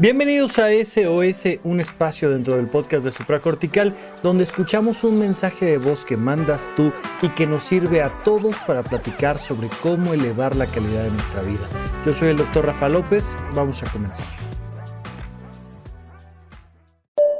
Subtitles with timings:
[0.00, 5.76] Bienvenidos a SOS, un espacio dentro del podcast de Supracortical, donde escuchamos un mensaje de
[5.76, 6.90] voz que mandas tú
[7.20, 11.42] y que nos sirve a todos para platicar sobre cómo elevar la calidad de nuestra
[11.42, 11.68] vida.
[12.06, 14.26] Yo soy el doctor Rafa López, vamos a comenzar.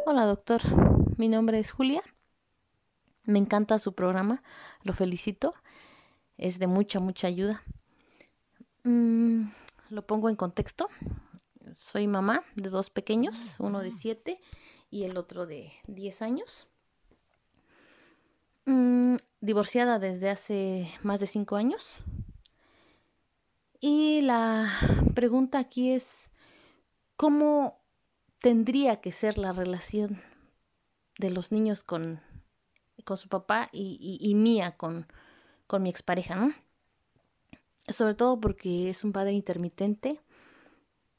[0.05, 0.61] Hola doctor,
[1.17, 2.03] mi nombre es Julia.
[3.25, 4.43] Me encanta su programa,
[4.83, 5.55] lo felicito.
[6.37, 7.63] Es de mucha, mucha ayuda.
[8.85, 9.45] Mm,
[9.89, 10.89] lo pongo en contexto
[11.73, 14.41] soy mamá de dos pequeños, uno de siete
[14.91, 16.67] y el otro de diez años.
[18.67, 21.97] Mm, divorciada desde hace más de cinco años.
[23.81, 24.71] Y la
[25.15, 26.31] pregunta aquí es,
[27.17, 27.81] ¿cómo
[28.41, 30.21] tendría que ser la relación
[31.19, 32.21] de los niños con,
[33.05, 35.07] con su papá y, y mía con,
[35.67, 36.55] con mi expareja, ¿no?
[37.89, 40.21] Sobre todo porque es un padre intermitente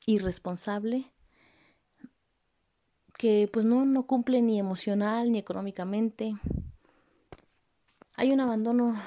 [0.05, 1.11] irresponsable,
[3.17, 6.35] que pues no, no cumple ni emocional ni económicamente.
[8.16, 8.99] Hay un abandono,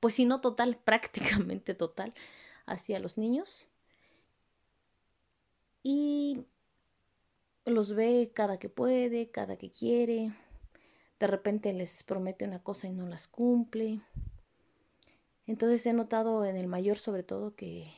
[0.00, 2.14] pues si no total, prácticamente total,
[2.66, 3.68] hacia los niños.
[5.82, 6.44] Y
[7.64, 10.32] los ve cada que puede, cada que quiere.
[11.20, 14.00] De repente les promete una cosa y no las cumple.
[15.46, 17.90] Entonces he notado en el mayor sobre todo que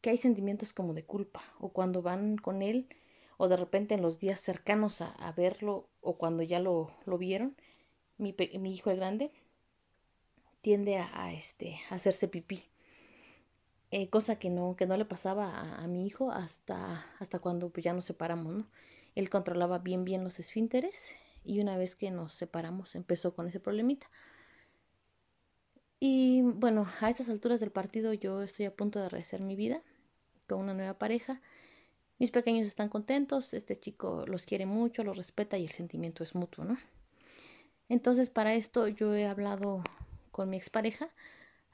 [0.00, 2.88] que hay sentimientos como de culpa, o cuando van con él,
[3.36, 7.56] o de repente en los días cercanos a, verlo, o cuando ya lo, vieron,
[8.16, 8.34] mi,
[8.72, 9.32] hijo el grande
[10.60, 12.64] tiende a, este, a hacerse pipí.
[13.90, 17.84] Eh, cosa que no, que no le pasaba a, mi hijo hasta, hasta cuando pues,
[17.84, 18.66] ya nos separamos, ¿no?
[19.14, 23.60] Él controlaba bien bien los esfínteres y una vez que nos separamos empezó con ese
[23.60, 24.10] problemita.
[26.00, 29.82] Y bueno, a estas alturas del partido yo estoy a punto de rehacer mi vida
[30.46, 31.40] con una nueva pareja.
[32.18, 36.34] Mis pequeños están contentos, este chico los quiere mucho, los respeta y el sentimiento es
[36.34, 36.78] mutuo, ¿no?
[37.88, 39.82] Entonces, para esto yo he hablado
[40.30, 41.08] con mi expareja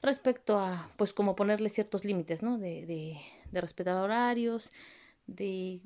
[0.01, 2.57] respecto a, pues, como ponerle ciertos límites, ¿no?
[2.57, 3.19] De, de,
[3.51, 4.71] de respetar horarios,
[5.27, 5.81] de,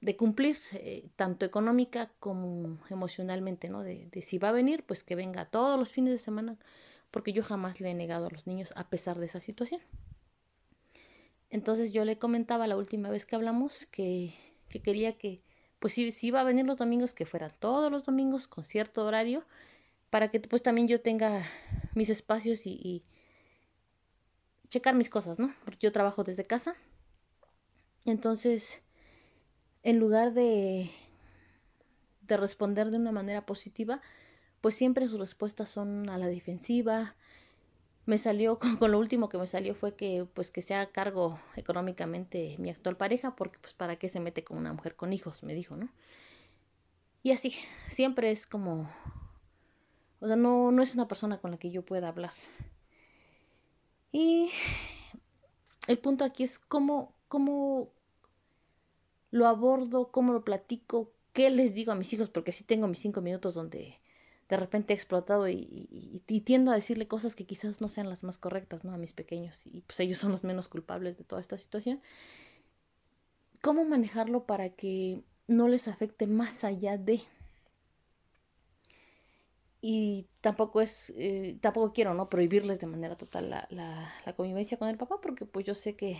[0.00, 3.82] de cumplir eh, tanto económica como emocionalmente, ¿no?
[3.82, 6.58] De, de si va a venir, pues que venga todos los fines de semana
[7.16, 9.80] porque yo jamás le he negado a los niños a pesar de esa situación.
[11.48, 14.34] Entonces yo le comentaba la última vez que hablamos que,
[14.84, 15.42] quería que,
[15.78, 19.02] pues si, si, iba a venir los domingos, que fueran todos los domingos con cierto
[19.06, 19.46] horario,
[20.10, 21.42] para que pues también yo tenga
[21.94, 23.02] mis espacios y, y
[24.68, 25.54] checar mis cosas, ¿no?
[25.64, 26.76] Porque yo trabajo desde casa.
[28.04, 28.82] Entonces,
[29.82, 30.90] en lugar de,
[32.20, 34.02] de responder de una manera positiva,
[34.60, 37.14] pues siempre sus respuestas son a la defensiva.
[38.04, 42.56] Me salió, con, lo último que me salió fue que pues que sea cargo económicamente
[42.58, 45.54] mi actual pareja, porque pues para qué se mete con una mujer con hijos, me
[45.54, 45.88] dijo, ¿no?
[47.22, 47.54] Y así,
[47.88, 48.88] siempre es como,
[50.20, 52.32] o sea, no, no es una persona con la que yo pueda hablar.
[54.12, 54.50] Y
[55.88, 57.90] el punto aquí es cómo, cómo
[59.30, 63.00] lo abordo, cómo lo platico, qué les digo a mis hijos, porque sí tengo mis
[63.00, 63.98] cinco minutos donde
[64.48, 68.38] de repente he explotado y, tiendo a decirle cosas que quizás no sean las más
[68.38, 68.92] correctas, ¿no?
[68.92, 72.00] A mis pequeños y pues ellos son los menos culpables de toda esta situación.
[73.60, 77.22] ¿Cómo manejarlo para que no les afecte más allá de?
[79.80, 82.28] Y tampoco es, eh, tampoco quiero, ¿no?
[82.28, 86.18] Prohibirles de manera total la, la, convivencia con el papá porque pues yo sé que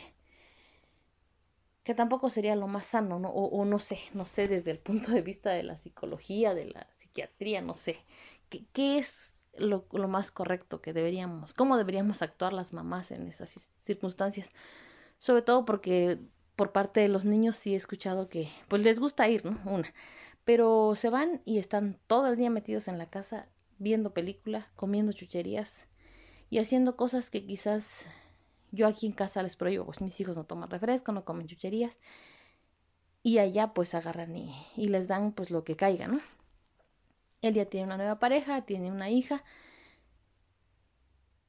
[1.86, 3.28] que tampoco sería lo más sano, ¿no?
[3.28, 6.88] O, no sé, no sé, desde el punto de vista de la psicología, de la
[6.90, 7.96] psiquiatría, no sé.
[8.72, 13.70] ¿Qué, es lo, lo, más correcto que deberíamos, cómo deberíamos actuar las mamás en esas
[13.78, 14.50] circunstancias?
[15.20, 16.18] Sobre todo porque
[16.56, 19.56] por parte de los niños sí he escuchado que, pues les gusta ir, ¿no?
[19.64, 19.94] Una.
[20.44, 23.46] Pero se van y están todo el día metidos en la casa
[23.78, 25.86] viendo película, comiendo chucherías
[26.50, 28.06] y haciendo cosas que quizás
[28.72, 31.96] yo aquí en casa les prohíbo, pues mis hijos no toman refresco, no comen chucherías.
[33.22, 36.20] Y allá pues agarran y, les dan pues lo que caiga, ¿no?
[37.42, 39.42] Él ya tiene una nueva pareja, tiene una hija.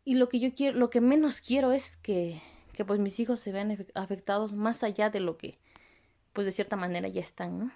[0.04, 2.42] Y lo que yo quiero, lo que menos quiero es que,
[2.74, 5.60] que pues mis hijos se vean afectados más allá de lo que
[6.34, 7.72] pues de cierta manera ya están, ¿no?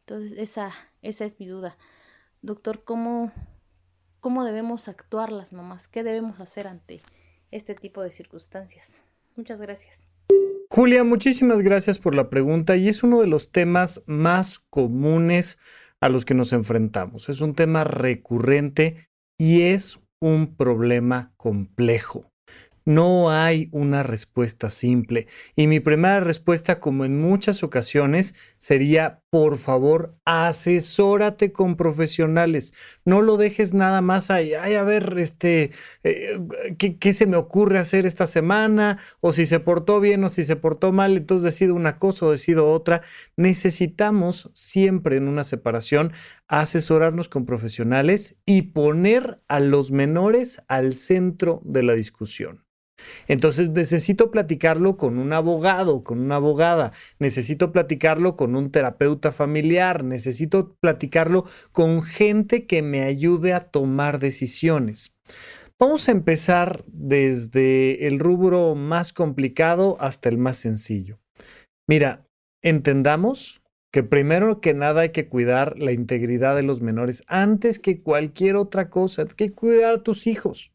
[0.00, 1.76] Entonces esa, esa es mi duda.
[2.42, 3.32] Doctor, ¿cómo,
[4.20, 5.88] ¿cómo debemos actuar las mamás?
[5.88, 7.00] ¿Qué debemos hacer ante
[7.54, 9.00] este tipo de circunstancias.
[9.36, 10.06] Muchas gracias.
[10.68, 15.58] Julia, muchísimas gracias por la pregunta y es uno de los temas más comunes
[16.00, 17.28] a los que nos enfrentamos.
[17.28, 19.08] Es un tema recurrente
[19.38, 22.30] y es un problema complejo.
[22.84, 25.28] No hay una respuesta simple.
[25.56, 32.72] Y mi primera respuesta, como en muchas ocasiones, sería, por favor, asesórate con profesionales.
[33.04, 35.72] No lo dejes nada más ahí, ay, a ver, este,
[36.04, 36.38] eh,
[36.78, 38.96] ¿qué, ¿qué, se me ocurre hacer esta semana?
[39.20, 42.30] O si se portó bien o si se portó mal, entonces decido una cosa o
[42.30, 43.02] decido otra.
[43.36, 46.12] Necesitamos siempre en una separación
[46.46, 52.64] asesorarnos con profesionales y poner a los menores al centro de la discusión.
[53.28, 60.04] Entonces necesito platicarlo con un abogado, con una abogada, necesito platicarlo con un terapeuta familiar,
[60.04, 65.12] necesito platicarlo con gente que me ayude a tomar decisiones.
[65.78, 71.18] Vamos a empezar desde el rubro más complicado hasta el más sencillo.
[71.88, 72.26] Mira,
[72.62, 73.60] entendamos
[73.92, 78.56] que primero que nada hay que cuidar la integridad de los menores antes que cualquier
[78.56, 80.73] otra cosa, hay que cuidar a tus hijos.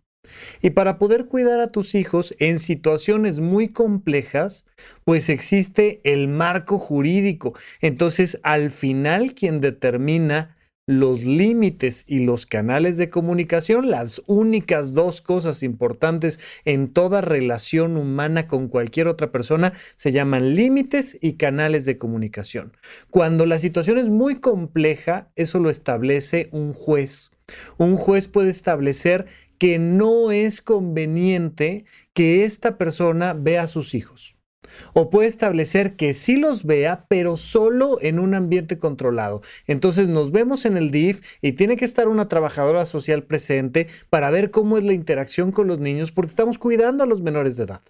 [0.62, 4.66] Y para poder cuidar a tus hijos en situaciones muy complejas,
[5.06, 7.54] pues existe el marco jurídico.
[7.82, 10.56] Entonces, al final, quien determina
[10.90, 17.96] los límites y los canales de comunicación, las únicas dos cosas importantes en toda relación
[17.96, 22.76] humana con cualquier otra persona, se llaman límites y canales de comunicación.
[23.12, 27.34] Cuando la situación es muy compleja, eso lo establece un juez.
[27.78, 29.28] Un juez puede establecer
[29.60, 34.36] que no es conveniente que esta persona vea a sus hijos.
[34.94, 39.42] O puede establecer que sí los vea, pero solo en un ambiente controlado.
[39.68, 44.32] Entonces nos vemos en el DIF y tiene que estar una trabajadora social presente para
[44.32, 47.64] ver cómo es la interacción con los niños porque estamos cuidando a los menores de
[47.64, 47.82] edad.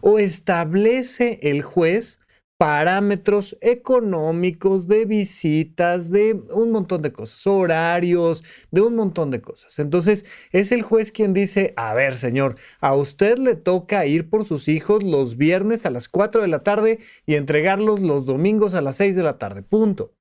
[0.00, 2.18] O establece el juez
[2.62, 9.80] parámetros económicos, de visitas, de un montón de cosas, horarios, de un montón de cosas.
[9.80, 14.44] Entonces es el juez quien dice, a ver señor, a usted le toca ir por
[14.44, 18.80] sus hijos los viernes a las 4 de la tarde y entregarlos los domingos a
[18.80, 20.14] las 6 de la tarde, punto.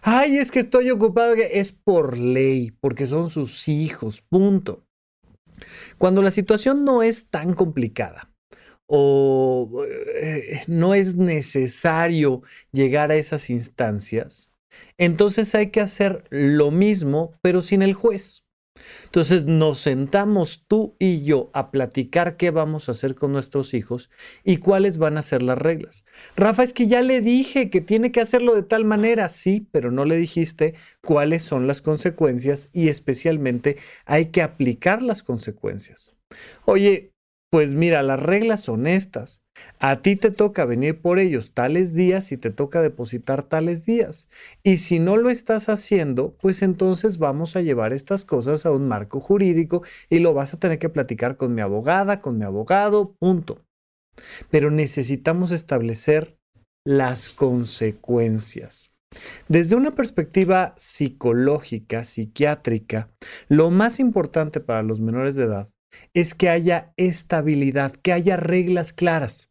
[0.00, 4.86] Ay, es que estoy ocupado, es por ley, porque son sus hijos, punto.
[5.98, 8.29] Cuando la situación no es tan complicada,
[8.92, 9.84] o
[10.20, 12.42] eh, no es necesario
[12.72, 14.50] llegar a esas instancias,
[14.98, 18.46] entonces hay que hacer lo mismo, pero sin el juez.
[19.04, 24.10] Entonces nos sentamos tú y yo a platicar qué vamos a hacer con nuestros hijos
[24.42, 26.04] y cuáles van a ser las reglas.
[26.34, 29.92] Rafa, es que ya le dije que tiene que hacerlo de tal manera, sí, pero
[29.92, 36.16] no le dijiste cuáles son las consecuencias y especialmente hay que aplicar las consecuencias.
[36.64, 37.12] Oye,
[37.50, 39.42] pues mira, las reglas son estas.
[39.80, 44.28] A ti te toca venir por ellos tales días y te toca depositar tales días.
[44.62, 48.86] Y si no lo estás haciendo, pues entonces vamos a llevar estas cosas a un
[48.86, 53.16] marco jurídico y lo vas a tener que platicar con mi abogada, con mi abogado,
[53.18, 53.60] punto.
[54.50, 56.38] Pero necesitamos establecer
[56.86, 58.92] las consecuencias.
[59.48, 63.10] Desde una perspectiva psicológica, psiquiátrica,
[63.48, 65.68] lo más importante para los menores de edad
[66.14, 69.49] es que haya estabilidad, que haya reglas claras.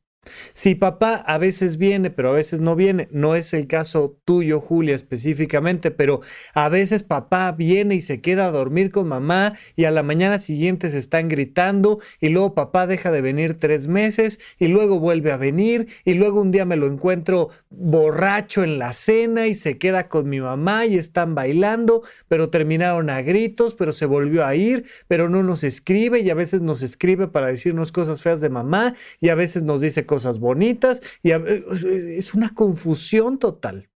[0.53, 4.59] Si papá a veces viene, pero a veces no viene, no es el caso tuyo,
[4.59, 6.21] Julia, específicamente, pero
[6.53, 10.37] a veces papá viene y se queda a dormir con mamá y a la mañana
[10.39, 15.31] siguiente se están gritando y luego papá deja de venir tres meses y luego vuelve
[15.31, 19.77] a venir y luego un día me lo encuentro borracho en la cena y se
[19.77, 24.55] queda con mi mamá y están bailando, pero terminaron a gritos, pero se volvió a
[24.55, 28.49] ir, pero no nos escribe y a veces nos escribe para decirnos cosas feas de
[28.49, 33.91] mamá y a veces nos dice cosas bonitas y es una confusión total.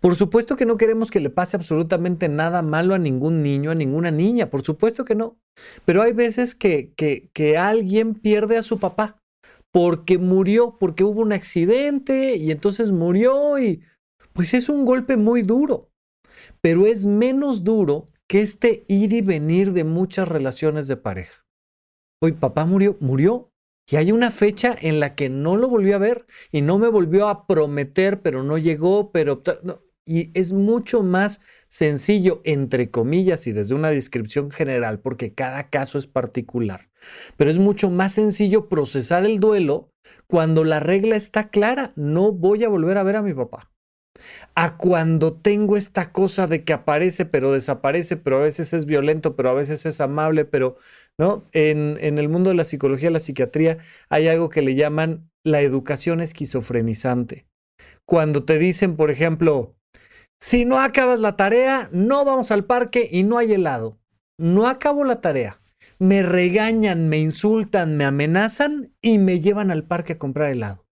[0.00, 3.74] Por supuesto que no queremos que le pase absolutamente nada malo a ningún niño, a
[3.74, 5.38] ninguna niña, por supuesto que no.
[5.86, 9.22] Pero hay veces que, que, que alguien pierde a su papá
[9.72, 13.82] porque murió, porque hubo un accidente y entonces murió y
[14.34, 15.88] pues es un golpe muy duro.
[16.60, 21.46] Pero es menos duro que este ir y venir de muchas relaciones de pareja.
[22.22, 23.49] Hoy papá murió, murió,
[23.90, 26.88] y hay una fecha en la que no lo volvió a ver y no me
[26.88, 29.42] volvió a prometer, pero no llegó, pero...
[30.04, 35.98] y es mucho más sencillo, entre comillas, y desde una descripción general, porque cada caso
[35.98, 36.88] es particular.
[37.36, 39.90] Pero es mucho más sencillo procesar el duelo
[40.28, 41.92] cuando la regla está clara.
[41.96, 43.70] No voy a volver a ver a mi papá
[44.54, 49.36] a cuando tengo esta cosa de que aparece pero desaparece, pero a veces es violento,
[49.36, 50.76] pero a veces es amable, pero
[51.20, 51.44] ¿no?
[51.52, 53.76] En, el mundo de la psicología, la psiquiatría,
[54.08, 57.44] hay algo que le llaman la educación esquizofrenizante.
[58.06, 59.74] Cuando te dicen, por ejemplo,
[60.40, 63.98] si no acabas la tarea, no vamos al parque y no hay helado.
[64.38, 65.60] No acabo la tarea.
[65.98, 70.86] me regañan, me insultan, me amenazan y me llevan al parque a comprar helado.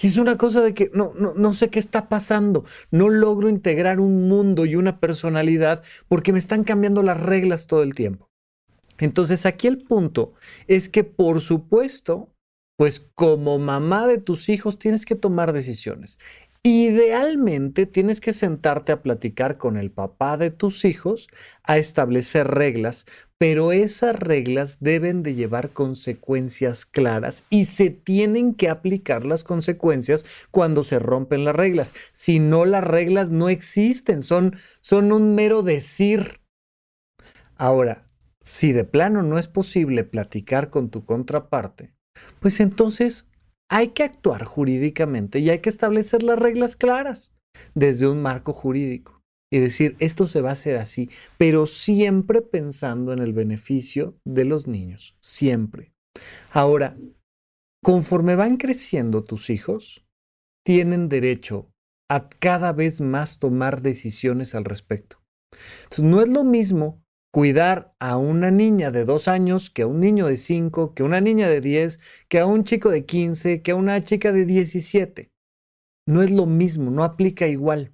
[0.00, 2.64] Y es una cosa de que no, no, no, sé qué está pasando.
[2.90, 7.82] No logro integrar un mundo y una personalidad porque me están cambiando las reglas todo
[7.82, 8.30] el tiempo.
[8.98, 10.34] Entonces aquí el punto
[10.66, 12.32] es que por supuesto,
[12.76, 16.18] pues como mamá de tus hijos tienes que tomar decisiones.
[16.68, 21.28] Idealmente tienes que sentarte a platicar con el papá de tus hijos,
[21.62, 23.06] a establecer reglas,
[23.38, 30.26] pero esas reglas deben de llevar consecuencias claras y se tienen que aplicar las consecuencias
[30.50, 31.94] cuando se rompen las reglas.
[32.12, 36.40] Si no, las reglas no existen, son, son un mero decir.
[37.54, 38.02] Ahora,
[38.46, 41.92] si de plano no es posible platicar con tu contraparte,
[42.38, 43.26] pues entonces
[43.68, 47.34] hay que actuar jurídicamente y hay que establecer las reglas claras
[47.74, 49.20] desde un marco jurídico
[49.52, 54.44] y decir, esto se va a hacer así, pero siempre pensando en el beneficio de
[54.44, 55.92] los niños, siempre.
[56.52, 56.96] Ahora,
[57.82, 60.04] conforme van creciendo tus hijos,
[60.64, 61.68] tienen derecho
[62.08, 65.18] a cada vez más tomar decisiones al respecto.
[65.84, 70.00] Entonces, no es lo mismo cuidar a una niña de dos años que a un
[70.00, 73.62] niño de cinco, que a una niña de diez, que a un chico de quince,
[73.62, 75.30] que a una chica de diecisiete.
[76.06, 77.92] No es lo mismo, no aplica igual.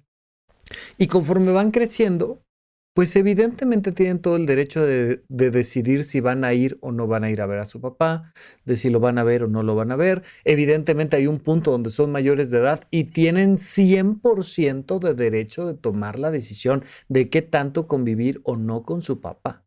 [0.97, 2.43] Y conforme van creciendo,
[2.93, 7.23] pues evidentemente tienen todo el derecho de, decidir si van a ir o no van
[7.23, 8.33] a ir a ver a su papá,
[8.65, 10.23] de si lo van a ver o no lo van a ver.
[10.43, 15.73] Evidentemente hay un punto donde son mayores de edad y tienen 100% de derecho de
[15.73, 19.65] tomar la decisión de qué tanto convivir o no con su papá.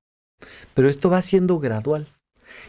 [0.75, 2.07] Pero esto va siendo gradual.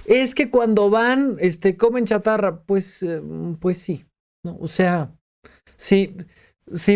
[0.06, 3.22] Es que cuando van, este, comen chatarra, pues, eh,
[3.60, 4.06] pues sí.
[4.44, 4.58] ¿no?
[4.60, 5.14] O sea,
[5.76, 6.16] sí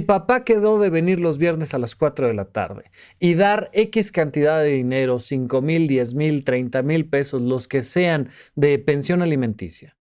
[0.06, 4.12] papá quedó de venir los viernes a las 4 de la tarde y dar X
[4.12, 9.22] cantidad de dinero, 5 mil, 10 mil, 30 mil pesos, los que sean de pensión
[9.22, 9.98] alimenticia,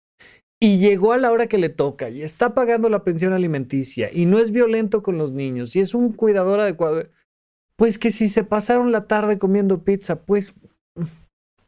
[0.60, 4.26] y llegó a la hora que le toca y está pagando la pensión alimenticia y
[4.26, 7.08] no es violento con los niños y es un cuidador adecuado,
[7.76, 10.54] pues que si se pasaron la tarde comiendo pizza, pues,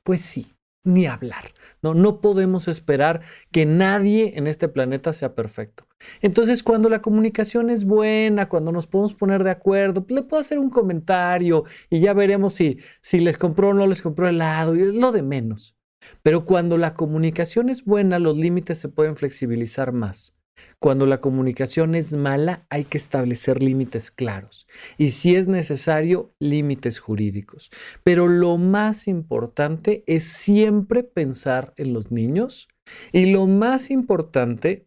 [0.02, 0.55] pues sí
[0.86, 1.52] ni hablar.
[1.82, 5.86] No, no podemos esperar que nadie en este planeta sea perfecto.
[6.20, 10.58] Entonces, cuando la comunicación es buena, cuando nos podemos poner de acuerdo, le puedo hacer
[10.58, 14.92] un comentario y ya veremos si, si les compró o no les compró helado, y
[14.92, 15.76] lo de menos.
[16.22, 20.36] Pero cuando la comunicación es buena, los límites se pueden flexibilizar más.
[20.78, 24.66] Cuando la comunicación es mala, hay que establecer límites claros
[24.98, 27.70] y si es necesario, límites jurídicos.
[28.04, 32.68] Pero lo más importante es siempre pensar en los niños
[33.12, 34.86] y lo más importante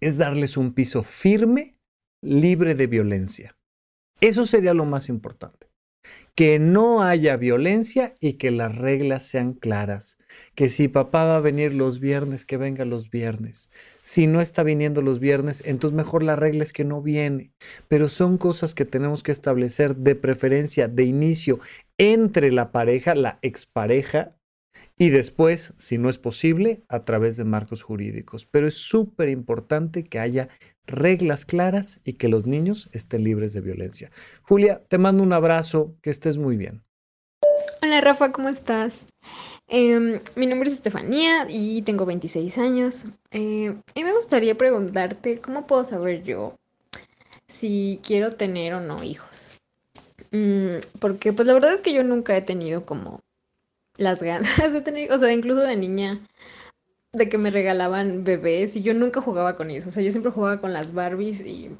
[0.00, 1.78] es darles un piso firme,
[2.22, 3.56] libre de violencia.
[4.20, 5.67] Eso sería lo más importante
[6.38, 10.18] que no haya violencia y que las reglas sean claras.
[10.54, 13.70] Que si papá va a venir los viernes, que venga los viernes.
[14.02, 17.50] Si no está viniendo los viernes, entonces mejor la regla es que no viene.
[17.88, 21.58] Pero son cosas que tenemos que establecer de preferencia, de inicio,
[21.98, 24.37] entre la pareja, la expareja,
[24.96, 28.46] y después, si no es posible, a través de marcos jurídicos.
[28.46, 30.48] Pero es súper importante que haya
[30.86, 34.10] reglas claras y que los niños estén libres de violencia.
[34.42, 36.82] Julia, te mando un abrazo, que estés muy bien.
[37.80, 39.06] Hola Rafa, ¿cómo estás?
[39.68, 43.04] Em, mi nombre es Estefanía y tengo 26 años.
[43.30, 46.56] Eh, y me gustaría preguntarte, ¿cómo puedo saber yo
[47.46, 49.58] si quiero tener o no hijos?
[50.32, 53.20] Mm, porque pues la verdad es que yo nunca he tenido como
[53.98, 56.18] las ganas de tener, o sea, incluso de niña
[57.12, 59.86] de que me regalaban bebés y yo nunca jugaba con ellos.
[59.86, 61.70] O sea, yo siempre jugaba con las Barbies y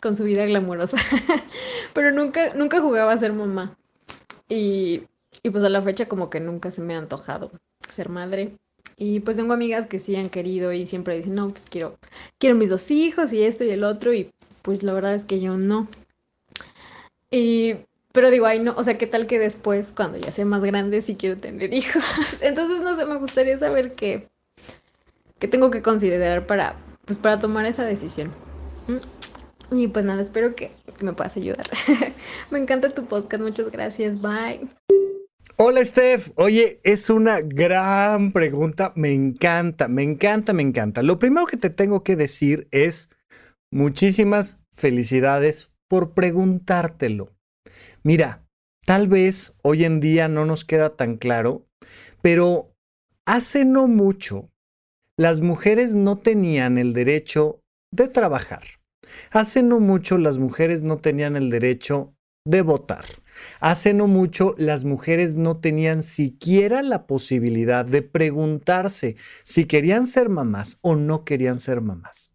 [0.00, 0.96] con su vida glamurosa.
[1.94, 3.76] Pero nunca, nunca jugaba a ser mamá.
[4.48, 5.02] Y,
[5.42, 7.50] y pues a la fecha como que nunca se me ha antojado
[7.88, 8.56] ser madre.
[8.96, 11.98] Y pues tengo amigas que sí han querido y siempre dicen, no, pues quiero,
[12.38, 14.12] quiero mis dos hijos y esto y el otro.
[14.12, 14.30] Y
[14.62, 15.88] pues la verdad es que yo no.
[17.30, 17.76] Y,
[18.12, 21.00] pero digo, ay, no, o sea, ¿qué tal que después, cuando ya sea más grande,
[21.00, 22.42] sí quiero tener hijos?
[22.42, 24.28] Entonces, no sé, me gustaría saber qué,
[25.38, 28.30] que tengo que considerar para, pues, para tomar esa decisión.
[28.86, 29.22] Mm.
[29.74, 31.68] Y pues nada, espero que, me puedas ayudar.
[32.50, 34.60] me encanta tu podcast, muchas gracias, bye.
[35.56, 41.02] Hola Steph, oye, es una gran pregunta, me encanta, me encanta, me encanta.
[41.02, 43.08] Lo primero que te tengo que decir es
[43.70, 47.30] muchísimas felicidades por preguntártelo.
[48.04, 48.44] Mira,
[48.84, 51.68] tal vez hoy en día no nos queda tan claro,
[52.20, 52.74] pero
[53.26, 54.50] hace no mucho
[55.16, 57.60] las mujeres no tenían el derecho
[57.92, 58.64] de trabajar.
[59.30, 63.04] Hace no mucho las mujeres no tenían el derecho de votar.
[63.60, 70.28] Hace no mucho las mujeres no tenían siquiera la posibilidad de preguntarse si querían ser
[70.28, 72.31] mamás o no querían ser mamás.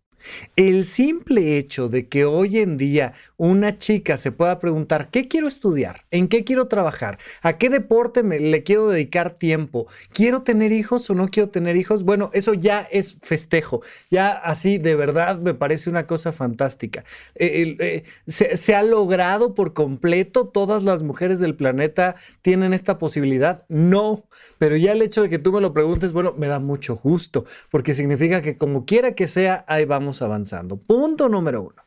[0.55, 5.47] El simple hecho de que hoy en día una chica se pueda preguntar, ¿qué quiero
[5.47, 6.05] estudiar?
[6.11, 7.17] ¿En qué quiero trabajar?
[7.41, 9.87] ¿A qué deporte me, le quiero dedicar tiempo?
[10.13, 12.03] ¿Quiero tener hijos o no quiero tener hijos?
[12.03, 13.81] Bueno, eso ya es festejo.
[14.09, 17.03] Ya así de verdad me parece una cosa fantástica.
[17.35, 22.97] Eh, eh, se, se ha logrado por completo, todas las mujeres del planeta tienen esta
[22.97, 23.65] posibilidad.
[23.69, 24.25] No,
[24.57, 27.45] pero ya el hecho de que tú me lo preguntes, bueno, me da mucho gusto,
[27.69, 30.77] porque significa que como quiera que sea, ahí vamos avanzando.
[30.77, 31.83] Punto número uno.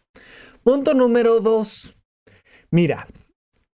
[0.63, 1.97] Punto número dos.
[2.71, 3.07] Mira,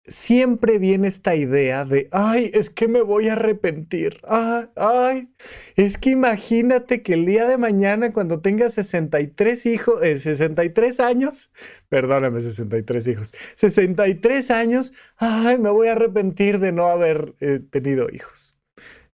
[0.05, 4.19] siempre viene esta idea de, ay, es que me voy a arrepentir.
[4.23, 5.33] Ay, ay,
[5.75, 11.51] es que imagínate que el día de mañana cuando tenga 63 hijos, eh, 63 años,
[11.89, 18.09] perdóname, 63 hijos, 63 años, ay, me voy a arrepentir de no haber eh, tenido
[18.11, 18.57] hijos.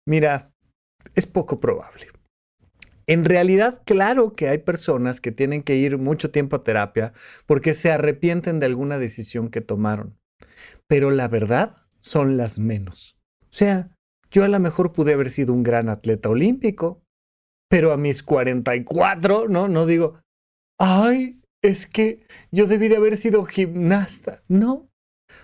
[0.05, 0.51] Mira,
[1.15, 2.07] es poco probable.
[3.11, 7.11] En realidad, claro que hay personas que tienen que ir mucho tiempo a terapia
[7.45, 10.17] porque se arrepienten de alguna decisión que tomaron.
[10.87, 13.17] Pero la verdad son las menos.
[13.41, 13.89] O sea,
[14.29, 17.03] yo a lo mejor pude haber sido un gran atleta olímpico,
[17.69, 19.67] pero a mis 44, ¿no?
[19.67, 20.21] No digo,
[20.79, 24.41] ay, es que yo debí de haber sido gimnasta.
[24.47, 24.89] No.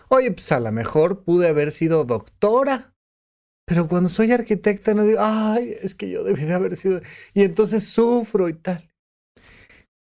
[0.08, 2.96] Oye, pues a lo mejor pude haber sido doctora
[3.68, 7.02] pero cuando soy arquitecta no digo, ay, es que yo debí de haber sido...
[7.34, 8.90] Y entonces sufro y tal.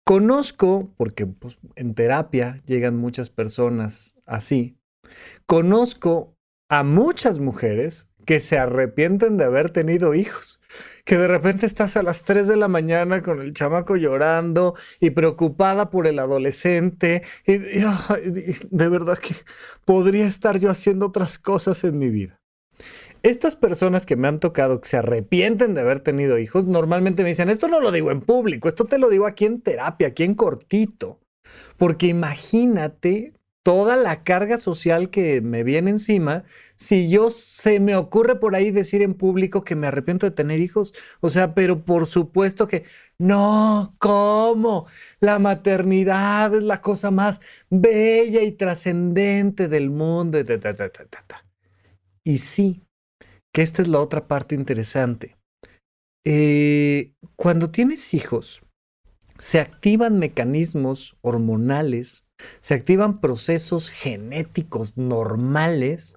[0.07, 4.79] Conozco, porque pues, en terapia llegan muchas personas así,
[5.45, 6.35] conozco
[6.71, 10.61] a muchas mujeres que se arrepienten de haber tenido hijos,
[11.05, 15.11] que de repente estás a las 3 de la mañana con el chamaco llorando y
[15.11, 17.85] preocupada por el adolescente, y, y
[18.71, 19.35] de verdad que
[19.85, 22.38] podría estar yo haciendo otras cosas en mi vida.
[23.23, 27.31] Estas personas que me han tocado que se arrepienten de haber tenido hijos, normalmente me
[27.31, 30.23] dicen, esto no lo digo en público, esto te lo digo aquí en terapia, aquí
[30.23, 31.19] en cortito.
[31.77, 36.45] Porque imagínate toda la carga social que me viene encima
[36.77, 40.61] si yo se me ocurre por ahí decir en público que me arrepiento de tener
[40.61, 40.95] hijos.
[41.21, 42.85] O sea, pero por supuesto que
[43.19, 44.87] no, ¿cómo?
[45.21, 50.39] La maternidad es la cosa más bella y trascendente del mundo.
[52.23, 52.88] Y sí,
[53.63, 55.37] esta es la otra parte interesante.
[56.25, 58.63] Eh, cuando tienes hijos,
[59.39, 62.27] se activan mecanismos hormonales,
[62.61, 66.17] se activan procesos genéticos normales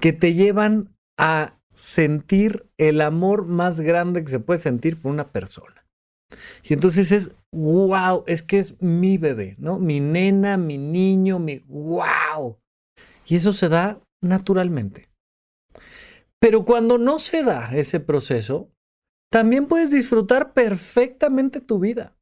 [0.00, 5.30] que te llevan a sentir el amor más grande que se puede sentir por una
[5.30, 5.86] persona.
[6.64, 9.78] Y entonces es, wow, es que es mi bebé, ¿no?
[9.78, 12.58] Mi nena, mi niño, mi wow.
[13.26, 15.05] Y eso se da naturalmente.
[16.40, 18.70] Pero cuando no se da ese proceso,
[19.30, 22.16] también puedes disfrutar perfectamente tu vida.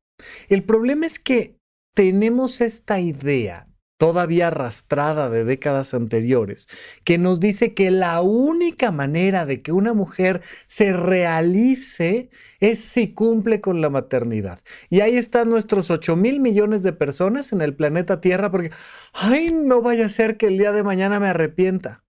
[0.48, 1.59] El problema es que
[1.94, 3.64] tenemos esta idea
[3.98, 6.68] todavía arrastrada de décadas anteriores,
[7.05, 12.29] que nos dice que la única manera de que una mujer se realice
[12.61, 14.59] es si cumple con la maternidad.
[14.90, 18.72] Y ahí están nuestros 8 mil millones de personas en el planeta Tierra porque,
[19.12, 22.05] ay, no vaya a ser que el día de mañana me arrepienta.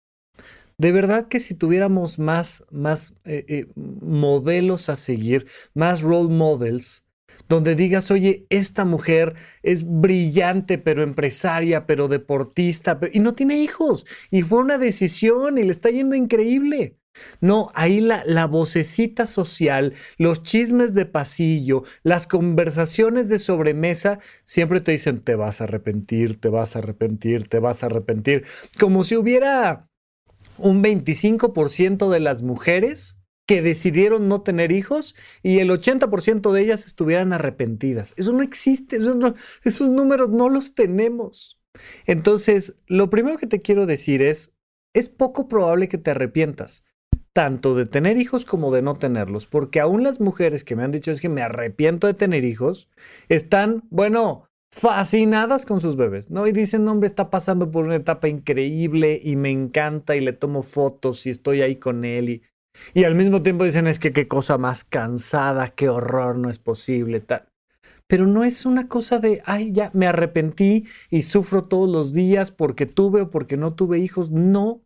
[0.84, 7.06] De verdad que si tuviéramos más, más eh, eh, modelos a seguir, más role models,
[7.48, 14.06] donde digas, oye, esta mujer es brillante, pero empresaria, pero deportista, y no tiene hijos,
[14.30, 16.98] y fue una decisión y le está yendo increíble.
[17.39, 24.82] No, ahí la, la, vocecita social, los chismes de pasillo, las conversaciones de sobremesa, siempre
[24.82, 28.43] te dicen, te vas a arrepentir, te vas a arrepentir, te vas a arrepentir,
[28.78, 29.88] como si hubiera
[30.58, 36.86] un 25% de las mujeres que decidieron no tener hijos y el 80% de ellas
[36.86, 38.13] estuvieran arrepentidas.
[38.16, 38.98] Eso no existe,
[39.63, 41.60] esos números no los tenemos.
[42.06, 44.54] Entonces, lo primero que te quiero decir es,
[44.94, 46.86] es poco probable que te arrepientas,
[47.34, 50.92] tanto de tener hijos como de no tenerlos, porque aún las mujeres que me han
[50.92, 52.89] dicho es que me arrepiento de tener hijos,
[53.28, 56.48] están, bueno, fascinadas con sus bebés, ¿no?
[56.48, 60.64] Y dicen, hombre, está pasando por una etapa increíble y me encanta y le tomo
[60.64, 62.42] fotos y estoy ahí con él y,
[62.96, 66.58] y al mismo tiempo dicen, es que qué cosa más cansada, qué horror, no es
[66.58, 67.48] posible, tal.
[68.08, 72.52] Pero no es una cosa de, ay, ya me arrepentí y sufro todos los días
[72.52, 74.32] porque tuve o porque no tuve hijos.
[74.32, 74.82] No,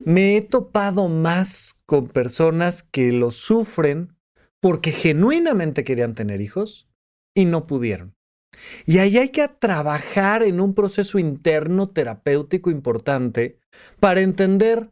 [0.00, 4.16] me he topado más con personas que lo sufren
[4.60, 6.88] porque genuinamente querían tener hijos
[7.36, 8.15] y no pudieron.
[8.84, 13.58] Y ahí hay que trabajar en un proceso interno terapéutico importante
[14.00, 14.90] para entender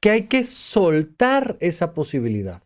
[0.00, 2.60] que hay que soltar esa posibilidad.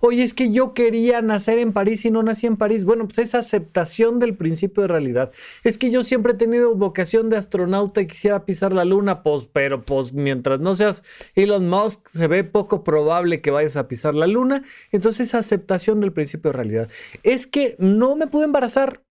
[0.00, 2.84] Oye, es que yo quería nacer en París y no nací en París.
[2.84, 5.32] Bueno, pues esa aceptación del principio de realidad.
[5.64, 9.48] Es que yo siempre he tenido vocación de astronauta y quisiera pisar la luna, pues,
[9.52, 14.14] pero pues mientras no seas Elon Musk, se ve poco probable que vayas a pisar
[14.14, 14.62] la luna.
[14.92, 16.90] Entonces, esa aceptación del principio de realidad.
[17.22, 19.02] Es que no me pude embarazar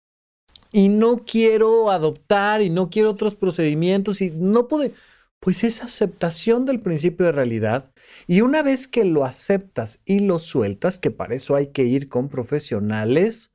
[0.76, 4.92] y no quiero adoptar y no quiero otros procedimientos y no pude.
[5.40, 7.90] Pues esa aceptación del principio de realidad
[8.26, 12.10] y una vez que lo aceptas y lo sueltas, que para eso hay que ir
[12.10, 13.54] con profesionales,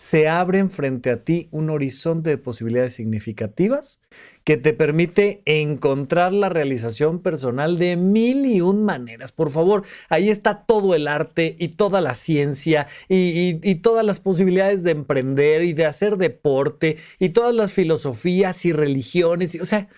[0.00, 4.00] se abre frente a ti un horizonte de posibilidades significativas
[4.44, 9.30] que te permite encontrar la realización personal de mil y un maneras.
[9.30, 14.20] Por favor, ahí está todo el arte y toda la ciencia y, y todas las
[14.20, 19.60] posibilidades de emprender y de hacer deporte y todas las filosofías y religiones.
[19.60, 19.90] O sea,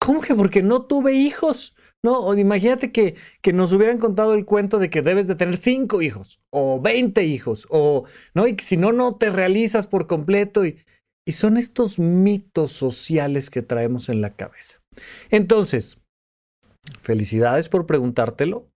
[0.00, 1.76] ¿cómo que porque no tuve hijos?
[2.04, 5.56] No, o imagínate que, que, nos hubieran contado el cuento de que debes de tener
[5.56, 10.06] cinco hijos o veinte hijos, o no, y que si no, no te realizas por
[10.06, 10.66] completo.
[10.66, 10.84] Y,
[11.26, 14.82] y son estos mitos sociales que traemos en la cabeza.
[15.30, 15.96] Entonces,
[17.00, 18.68] felicidades por preguntártelo.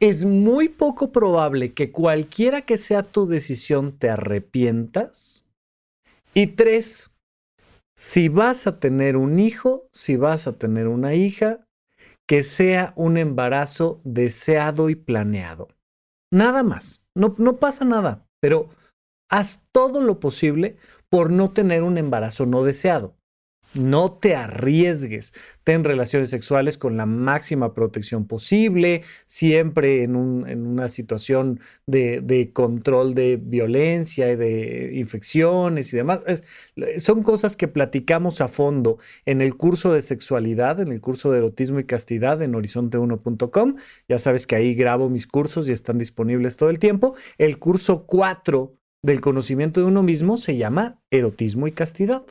[0.00, 5.46] Es muy poco probable que cualquiera que sea tu decisión te arrepientas.
[6.34, 7.12] Y tres,
[7.94, 11.65] si vas a tener un hijo, si vas a tener una hija,
[12.26, 15.68] que sea un embarazo deseado y planeado.
[16.32, 18.68] Nada más, no, no pasa nada, pero
[19.30, 20.76] haz todo lo posible
[21.08, 23.15] por no tener un embarazo no deseado.
[23.78, 25.32] No te arriesgues.
[25.64, 33.36] Ten relaciones sexuales con la máxima protección posible, siempre en, una situación de, control de
[33.36, 36.20] violencia y de infecciones y demás.
[36.98, 41.38] son cosas que platicamos a fondo en el curso de sexualidad, en el curso de
[41.38, 43.76] erotismo y castidad en horizonte1.com.
[44.08, 47.14] Ya sabes que ahí grabo mis cursos y están disponibles todo el tiempo.
[47.38, 52.24] El curso 4 del conocimiento de uno mismo se llama erotismo y castidad.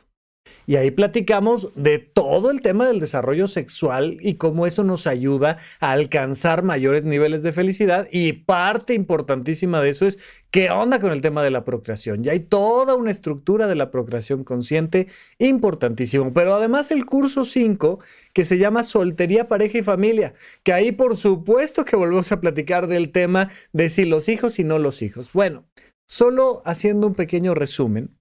[0.66, 5.58] Y ahí platicamos de todo el tema del desarrollo sexual y cómo eso nos ayuda
[5.80, 8.08] a alcanzar mayores niveles de felicidad.
[8.10, 10.18] Y parte importantísima de eso es
[10.50, 12.24] qué onda con el tema de la procreación.
[12.24, 16.32] Ya hay toda una estructura de la procreación consciente importantísimo.
[16.32, 18.00] Pero además el curso 5
[18.32, 22.86] que se llama Soltería, Pareja y Familia, que ahí por supuesto que volvemos a platicar
[22.86, 25.32] del tema de si los hijos y no los hijos.
[25.32, 25.64] Bueno,
[26.06, 28.15] solo haciendo un pequeño resumen.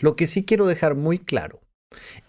[0.00, 1.60] Lo que sí quiero dejar muy claro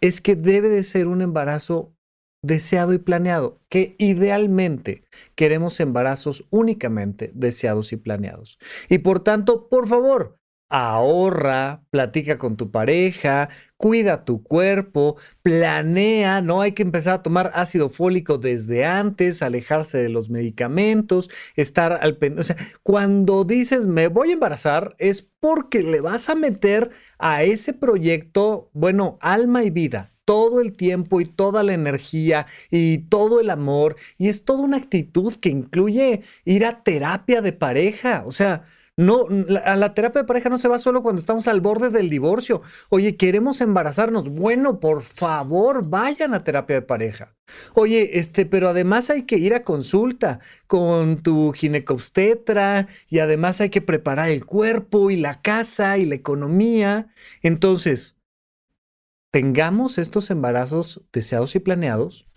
[0.01, 1.95] es que debe de ser un embarazo
[2.43, 5.03] deseado y planeado, que idealmente
[5.35, 8.57] queremos embarazos únicamente deseados y planeados.
[8.89, 10.39] Y por tanto, por favor,
[10.71, 17.51] ahorra, platica con tu pareja, cuida tu cuerpo, planea, no hay que empezar a tomar
[17.53, 22.41] ácido fólico desde antes, alejarse de los medicamentos, estar al pendiente.
[22.41, 27.43] O sea, cuando dices me voy a embarazar es porque le vas a meter a
[27.43, 33.41] ese proyecto, bueno, alma y vida, todo el tiempo y toda la energía y todo
[33.41, 33.97] el amor.
[34.17, 38.23] Y es toda una actitud que incluye ir a terapia de pareja.
[38.25, 38.63] O sea,
[38.97, 42.09] no, la, la terapia de pareja no se va solo cuando estamos al borde del
[42.09, 42.61] divorcio.
[42.89, 44.29] Oye, queremos embarazarnos.
[44.29, 47.35] Bueno, por favor, vayan a terapia de pareja.
[47.73, 53.69] Oye, este, pero además hay que ir a consulta con tu ginecobstetra y además hay
[53.69, 57.07] que preparar el cuerpo y la casa y la economía.
[57.41, 58.17] Entonces,
[59.31, 62.27] tengamos estos embarazos deseados y planeados.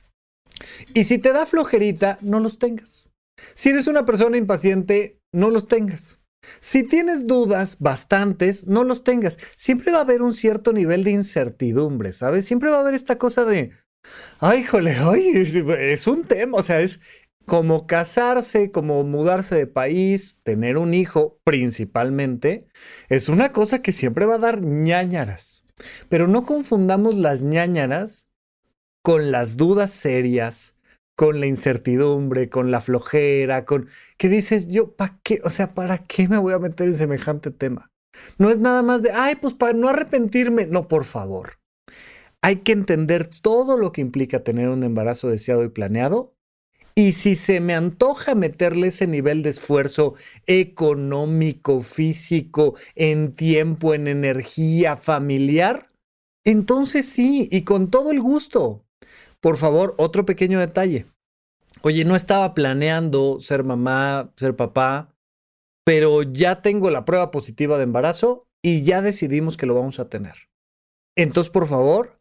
[0.94, 3.08] Y si te da flojerita, no los tengas.
[3.54, 6.20] Si eres una persona impaciente, no los tengas.
[6.60, 9.38] Si tienes dudas, bastantes, no los tengas.
[9.56, 12.44] Siempre va a haber un cierto nivel de incertidumbre, ¿sabes?
[12.44, 13.72] Siempre va a haber esta cosa de,
[14.40, 14.94] ay, jole,
[15.92, 17.00] es, un tema, o sea, es
[17.46, 22.66] como casarse, como mudarse de país, tener un hijo principalmente,
[23.08, 25.66] es una cosa que siempre va a dar ñañaras.
[26.08, 28.28] Pero no confundamos las ñañaras
[29.02, 30.73] con las dudas serias,
[31.16, 35.40] con la incertidumbre, con la flojera, con que dices, yo, ¿para qué?
[35.44, 37.90] O sea, ¿para qué me voy a meter en semejante tema?
[38.38, 40.66] No es nada más de, ay, pues para no arrepentirme.
[40.66, 41.58] No, por favor.
[42.42, 46.34] Hay que entender todo lo que implica tener un embarazo deseado y planeado.
[46.96, 50.14] Y si se me antoja meterle ese nivel de esfuerzo
[50.46, 55.90] económico, físico, en tiempo, en energía familiar,
[56.44, 58.83] entonces sí, y con todo el gusto.
[59.44, 61.04] Por favor, otro pequeño detalle.
[61.82, 65.14] Oye, no estaba planeando ser mamá, ser papá,
[65.84, 70.08] pero ya tengo la prueba positiva de embarazo y ya decidimos que lo vamos a
[70.08, 70.48] tener.
[71.14, 72.18] Entonces, por favor,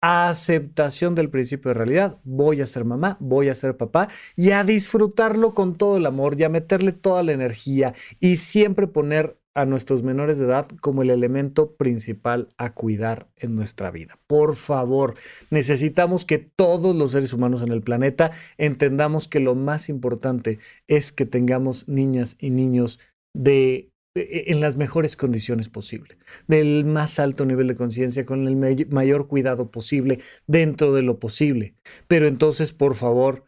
[0.00, 2.18] aceptación del principio de realidad.
[2.24, 6.40] Voy a ser mamá, voy a ser papá y a disfrutarlo con todo el amor
[6.40, 11.02] y a meterle toda la energía y siempre poner a nuestros menores de edad como
[11.02, 14.18] el elemento principal a cuidar en nuestra vida.
[14.26, 15.14] Por favor,
[15.50, 21.12] necesitamos que todos los seres humanos en el planeta entendamos que lo más importante es
[21.12, 22.98] que tengamos niñas y niños
[23.34, 28.56] de en las mejores condiciones posibles, del más alto nivel de conciencia, con el
[28.90, 31.74] mayor cuidado posible, dentro de lo posible.
[32.08, 33.44] Pero entonces, por favor,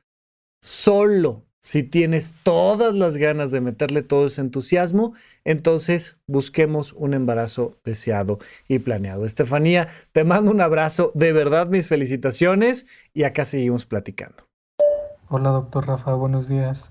[0.63, 5.15] solo si tienes todas las ganas de meterle todo ese entusiasmo,
[5.47, 9.25] entonces busquemos un embarazo deseado y planeado.
[9.25, 14.45] Estefanía, te mando un abrazo, de verdad mis felicitaciones y acá seguimos platicando.
[15.31, 16.91] Hola, doctor Rafa, buenos días.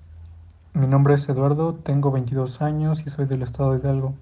[0.72, 4.14] Mi nombre es Eduardo, tengo 22 años y soy del estado de Hidalgo.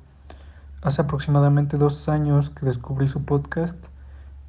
[0.83, 3.83] Hace aproximadamente dos años que descubrí su podcast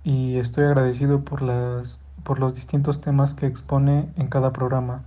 [0.03, 5.05] y estoy agradecido por, las, por los distintos temas que expone en cada programa.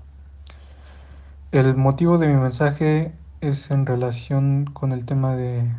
[1.52, 5.70] El motivo de mi mensaje es en relación con el tema de,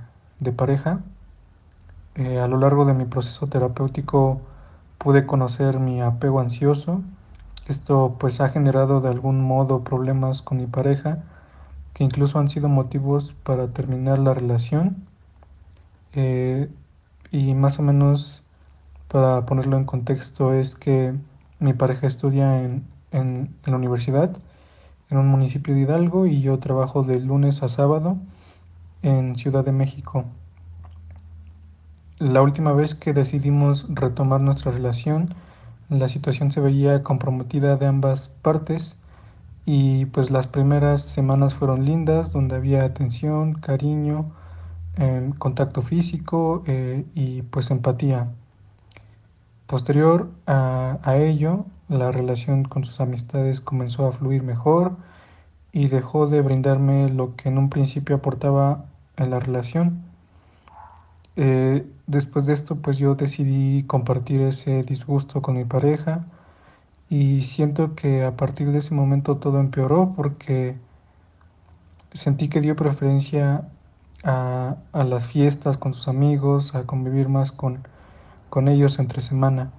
[0.56, 1.02] pareja.
[2.16, 4.42] Eh, a lo largo de mi proceso terapéutico
[4.98, 7.02] pude conocer mi apego ansioso.
[7.68, 11.24] Esto pues ha generado de algún modo problemas con mi pareja
[11.94, 14.96] que incluso han sido motivos para terminar la relación.
[16.14, 16.70] Eh,
[17.32, 18.44] y más o menos
[19.10, 21.14] para ponerlo en contexto es que
[21.60, 24.32] mi pareja estudia en, en la universidad
[25.10, 28.18] en un municipio de Hidalgo y yo trabajo de lunes a sábado
[29.02, 30.26] en Ciudad de México.
[32.20, 35.36] La última vez que decidimos retomar nuestra relación,
[35.90, 38.96] la situación se veía comprometida de ambas partes
[39.66, 44.32] y pues las primeras semanas fueron lindas, donde había atención, cariño,
[44.96, 48.30] em, contacto físico eh, y pues empatía.
[49.68, 54.98] Posterior a, a ello, la relación con sus amistades comenzó a fluir mejor
[55.72, 58.86] y dejó de brindarme lo que en un principio aportaba
[59.18, 60.04] en la relación.
[61.36, 66.26] Eh, después de esto, pues yo decidí compartir ese disgusto con mi pareja
[67.10, 70.76] y siento que a partir de ese momento todo empeoró porque
[72.14, 73.70] sentí que dio preferencia
[74.24, 77.80] a, a las fiestas con sus amigos, a convivir más con
[78.50, 79.72] con ellos entre semana.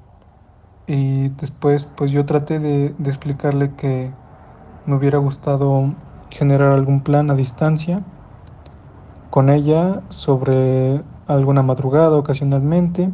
[0.88, 4.10] Y después pues yo traté de, explicarle que
[4.86, 5.94] me hubiera gustado
[6.30, 8.02] generar algún plan a distancia
[9.30, 13.10] con ella sobre alguna madrugada ocasionalmente,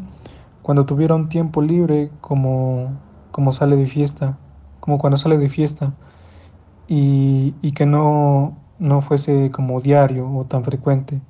[0.63, 2.93] cuando tuviera un tiempo libre como,
[3.33, 4.39] como sale de fiesta,
[4.79, 5.93] como cuando sale de fiesta,
[6.87, 11.21] y, y que no, no fuese como diario o tan frecuente.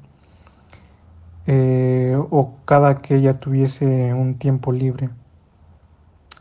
[1.47, 5.09] Eh, o cada que ella tuviese un tiempo libre.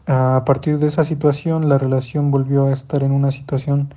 [0.06, 3.94] A partir de esa situación, la relación volvió a estar en una situación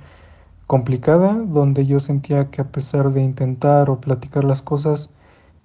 [0.65, 5.09] complicada, donde yo sentía que a pesar de intentar o platicar las cosas,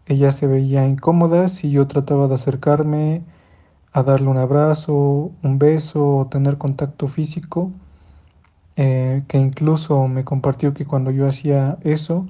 [0.07, 3.23] ella se veía incómoda si yo trataba de acercarme
[3.93, 7.71] a darle un abrazo, un beso o tener contacto físico,
[8.77, 12.27] eh, que incluso me compartió que cuando yo hacía eso,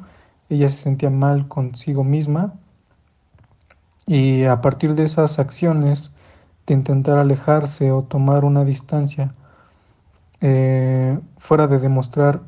[0.51, 2.55] ella se sentía mal consigo misma.
[4.07, 6.13] Y a partir de esas acciones
[6.67, 9.33] de intentar alejarse o tomar una distancia,
[10.41, 12.43] eh, fuera de demostrar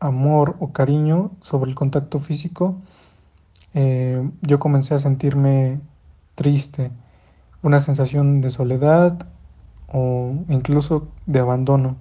[0.00, 2.76] amor o cariño sobre el contacto físico,
[3.74, 5.80] eh, yo comencé a sentirme
[6.34, 6.90] triste,
[7.62, 9.26] una sensación de soledad
[9.92, 11.96] o incluso de abandono.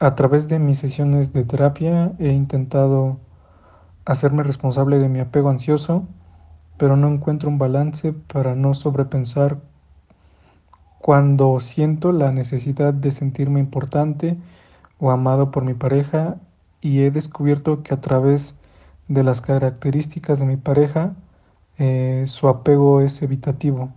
[0.00, 3.18] A través de mis sesiones de terapia he intentado
[4.04, 6.06] hacerme responsable de mi apego ansioso
[6.78, 9.58] pero no encuentro un balance para no sobrepensar
[11.00, 14.36] cuando siento la necesidad de sentirme importante
[14.98, 16.36] o amado por mi pareja
[16.80, 18.56] y he descubierto que a través
[19.08, 21.14] de las características de mi pareja
[21.78, 23.92] eh, su apego es evitativo.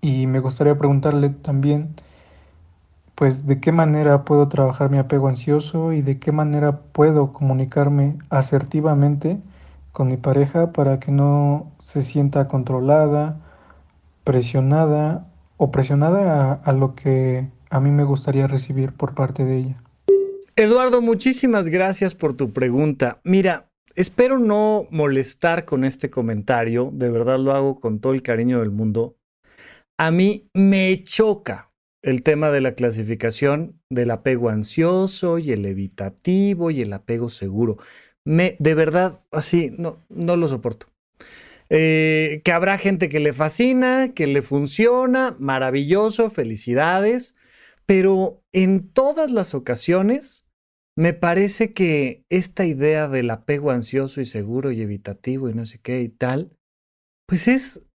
[0.00, 1.94] Y me gustaría preguntarle también,
[3.14, 8.16] pues, de qué manera puedo trabajar mi apego ansioso y de qué manera puedo comunicarme
[8.30, 9.42] asertivamente
[9.92, 13.40] con mi pareja para que no se sienta controlada,
[14.22, 15.27] presionada
[15.58, 19.76] o presionada a, lo que a mí me gustaría recibir por parte de ella.
[20.56, 23.20] Eduardo, muchísimas gracias por tu pregunta.
[23.24, 28.60] Mira, espero no molestar con este comentario, de verdad lo hago con todo el cariño
[28.60, 29.16] del mundo.
[29.98, 36.70] A mí me choca el tema de la clasificación del apego ansioso y el evitativo
[36.70, 37.78] y el apego seguro.
[38.24, 40.86] Me, de verdad, así, no, no lo soporto.
[41.70, 47.36] Eh, que habrá gente que le fascina, que le funciona, maravilloso, felicidades,
[47.84, 50.46] pero en todas las ocasiones
[50.96, 55.78] me parece que esta idea del apego ansioso y seguro y evitativo y no sé
[55.78, 56.56] qué y tal,
[57.26, 57.87] pues es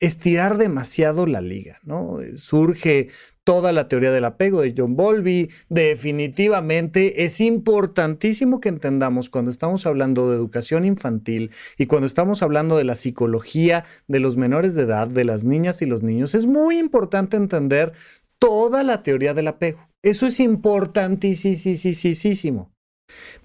[0.00, 2.18] estirar demasiado la liga, ¿no?
[2.36, 3.08] Surge
[3.44, 5.50] toda la teoría del apego de John Bowlby.
[5.68, 12.76] Definitivamente es importantísimo que entendamos cuando estamos hablando de educación infantil y cuando estamos hablando
[12.76, 16.46] de la psicología de los menores de edad, de las niñas y los niños, es
[16.46, 17.92] muy importante entender
[18.38, 19.88] toda la teoría del apego.
[20.02, 22.72] Eso es importantísimo.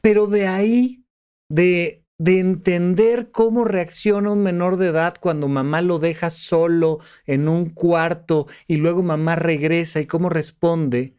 [0.02, 1.04] Pero de ahí,
[1.50, 7.48] de de entender cómo reacciona un menor de edad cuando mamá lo deja solo en
[7.48, 11.16] un cuarto y luego mamá regresa y cómo responde,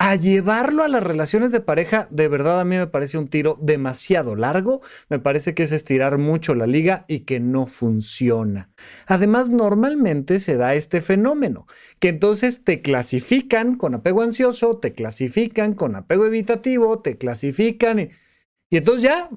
[0.00, 3.58] a llevarlo a las relaciones de pareja, de verdad a mí me parece un tiro
[3.60, 8.70] demasiado largo, me parece que es estirar mucho la liga y que no funciona.
[9.06, 11.66] Además, normalmente se da este fenómeno,
[11.98, 17.98] que entonces te clasifican con apego ansioso, te clasifican con apego evitativo, te clasifican...
[17.98, 18.27] Y
[18.70, 19.30] y entonces ya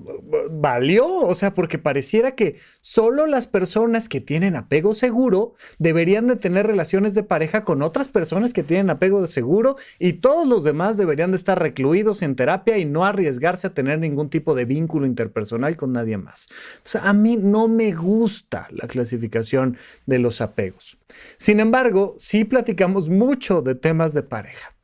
[0.49, 6.35] valió, o sea, porque pareciera que solo las personas que tienen apego seguro deberían de
[6.35, 10.65] tener relaciones de pareja con otras personas que tienen apego de seguro y todos los
[10.65, 14.65] demás deberían de estar recluidos en terapia y no arriesgarse a tener ningún tipo de
[14.65, 16.47] vínculo interpersonal con nadie más.
[16.77, 20.97] O sea, a mí no me gusta la clasificación de los apegos.
[21.37, 24.75] Sin embargo, sí platicamos mucho de temas de pareja.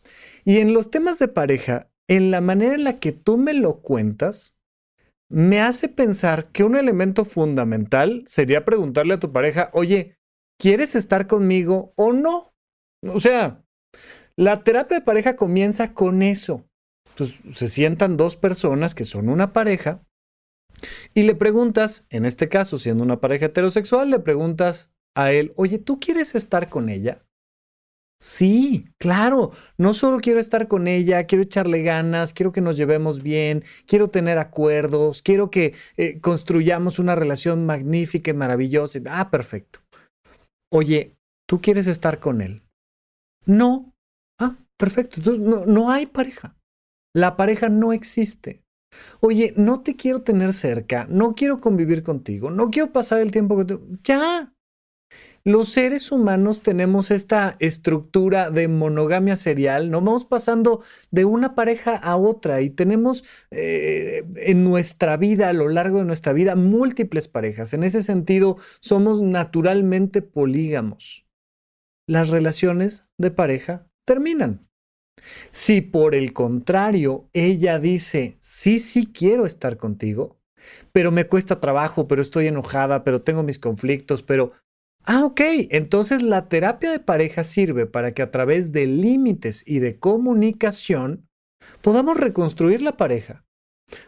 [0.46, 3.82] Y en los temas de pareja en la manera en la que tú me lo
[3.82, 4.58] cuentas,
[5.30, 10.18] me hace pensar que un elemento fundamental sería preguntarle a tu pareja, oye,
[10.58, 12.54] ¿quieres estar conmigo o no?
[13.04, 13.64] O sea,
[14.36, 16.66] la terapia de pareja comienza con eso.
[17.10, 20.04] Entonces, se sientan dos personas que son una pareja
[21.14, 25.80] y le preguntas, en este caso, siendo una pareja heterosexual, le preguntas a él, oye,
[25.80, 27.27] ¿tú quieres estar con ella?
[28.20, 29.52] Sí, claro.
[29.78, 34.10] No solo quiero estar con ella, quiero echarle ganas, quiero que nos llevemos bien, quiero
[34.10, 39.00] tener acuerdos, quiero que eh, construyamos una relación magnífica y maravillosa.
[39.08, 39.80] Ah, perfecto.
[40.72, 41.16] Oye,
[41.48, 42.64] ¿tú quieres estar con él?
[43.46, 43.94] No.
[44.40, 45.18] Ah, perfecto.
[45.18, 46.58] Entonces, no, no hay pareja.
[47.14, 48.64] La pareja no existe.
[49.20, 53.56] Oye, no te quiero tener cerca, no quiero convivir contigo, no quiero pasar el tiempo
[53.56, 53.82] contigo.
[54.04, 54.54] Ya,
[55.48, 60.02] los seres humanos tenemos esta estructura de monogamia serial, ¿no?
[60.02, 65.70] Vamos pasando de una pareja a otra y tenemos eh, en nuestra vida, a lo
[65.70, 67.74] largo de nuestra vida, múltiples parejas.
[67.74, 71.26] En ese sentido, somos naturalmente polígamos.
[72.10, 74.68] Las relaciones de pareja terminan.
[75.52, 80.42] Si por el contrario ella dice, sí, sí quiero estar contigo,
[80.92, 84.52] pero me cuesta trabajo, pero estoy enojada, pero tengo mis conflictos, pero
[85.10, 85.40] Ah, ok.
[85.70, 91.30] Entonces la terapia de pareja sirve para que a través de límites y de comunicación
[91.82, 93.46] podamos reconstruir la pareja.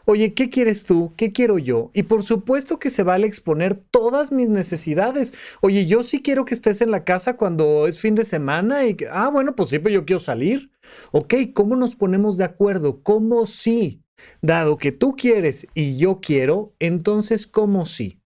[0.04, 1.14] Oye, ¿qué quieres tú?
[1.16, 1.90] ¿Qué quiero yo?
[1.94, 5.34] Y por supuesto que se vale exponer todas mis necesidades.
[5.62, 8.98] Oye, yo sí quiero que estés en la casa cuando es fin de semana y
[9.10, 10.70] ah, bueno, pues sí, pero yo quiero salir.
[11.14, 13.02] Ok, ¿cómo nos ponemos de acuerdo?
[13.04, 14.04] ¿Cómo sí?
[14.42, 18.19] Dado que tú quieres y yo quiero, entonces, ¿cómo sí?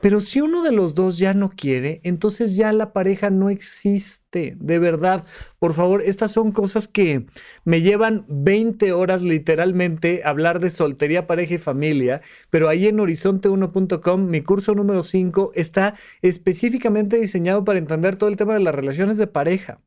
[0.00, 4.56] Pero si uno de los dos ya no quiere, entonces ya la pareja no existe.
[4.58, 5.24] De verdad,
[5.58, 7.26] por favor, estas son cosas que
[7.64, 14.26] me llevan 20 horas literalmente hablar de soltería, pareja y familia, pero ahí en horizonte1.com,
[14.26, 19.18] mi curso número 5 está específicamente diseñado para entender todo el tema de las relaciones
[19.18, 19.80] de pareja.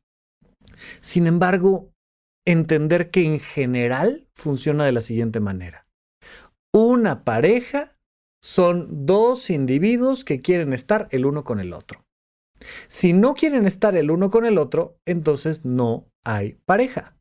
[1.00, 1.90] Sin embargo,
[2.44, 5.86] entender que en general funciona de la siguiente manera.
[6.72, 7.97] Una pareja
[8.42, 12.04] son dos individuos que quieren estar el uno con el otro.
[12.88, 17.16] Si no quieren estar el uno con el otro, entonces no hay pareja.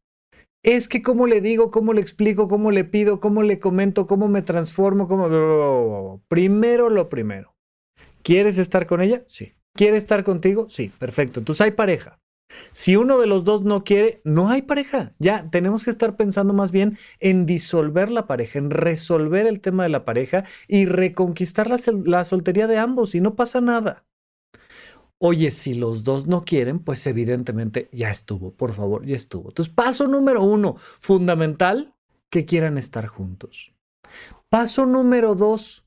[0.63, 4.27] Es que cómo le digo, cómo le explico, cómo le pido, cómo le comento, cómo
[4.27, 6.21] me transformo, cómo...
[6.27, 7.55] Primero lo primero.
[8.23, 9.23] ¿Quieres estar con ella?
[9.27, 9.53] Sí.
[9.73, 10.67] ¿Quiere estar contigo?
[10.69, 11.39] Sí, perfecto.
[11.39, 12.19] Entonces hay pareja.
[12.71, 15.13] Si uno de los dos no quiere, no hay pareja.
[15.19, 19.83] Ya tenemos que estar pensando más bien en disolver la pareja, en resolver el tema
[19.83, 24.05] de la pareja y reconquistar la, soltería de ambos y no pasa nada.
[25.19, 29.49] Oye, si los dos no quieren, pues evidentemente ya estuvo, por favor, ya estuvo.
[29.49, 31.95] Entonces, paso número uno, fundamental,
[32.29, 33.73] que quieran estar juntos.
[34.49, 35.85] Paso número dos,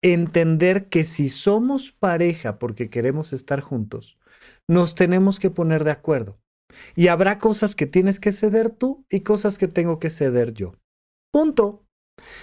[0.00, 4.16] entender que si somos pareja porque queremos estar juntos,
[4.68, 6.38] nos tenemos que poner de acuerdo.
[6.94, 10.74] Y habrá cosas que tienes que ceder tú y cosas que tengo que ceder yo.
[11.32, 11.84] Punto.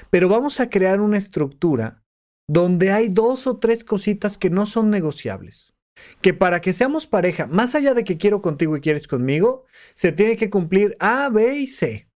[0.09, 2.03] Pero vamos a crear una estructura
[2.47, 5.73] donde hay dos o tres cositas que no son negociables.
[6.21, 10.11] Que para que seamos pareja, más allá de que quiero contigo y quieres conmigo, se
[10.11, 12.09] tiene que cumplir A, B y C.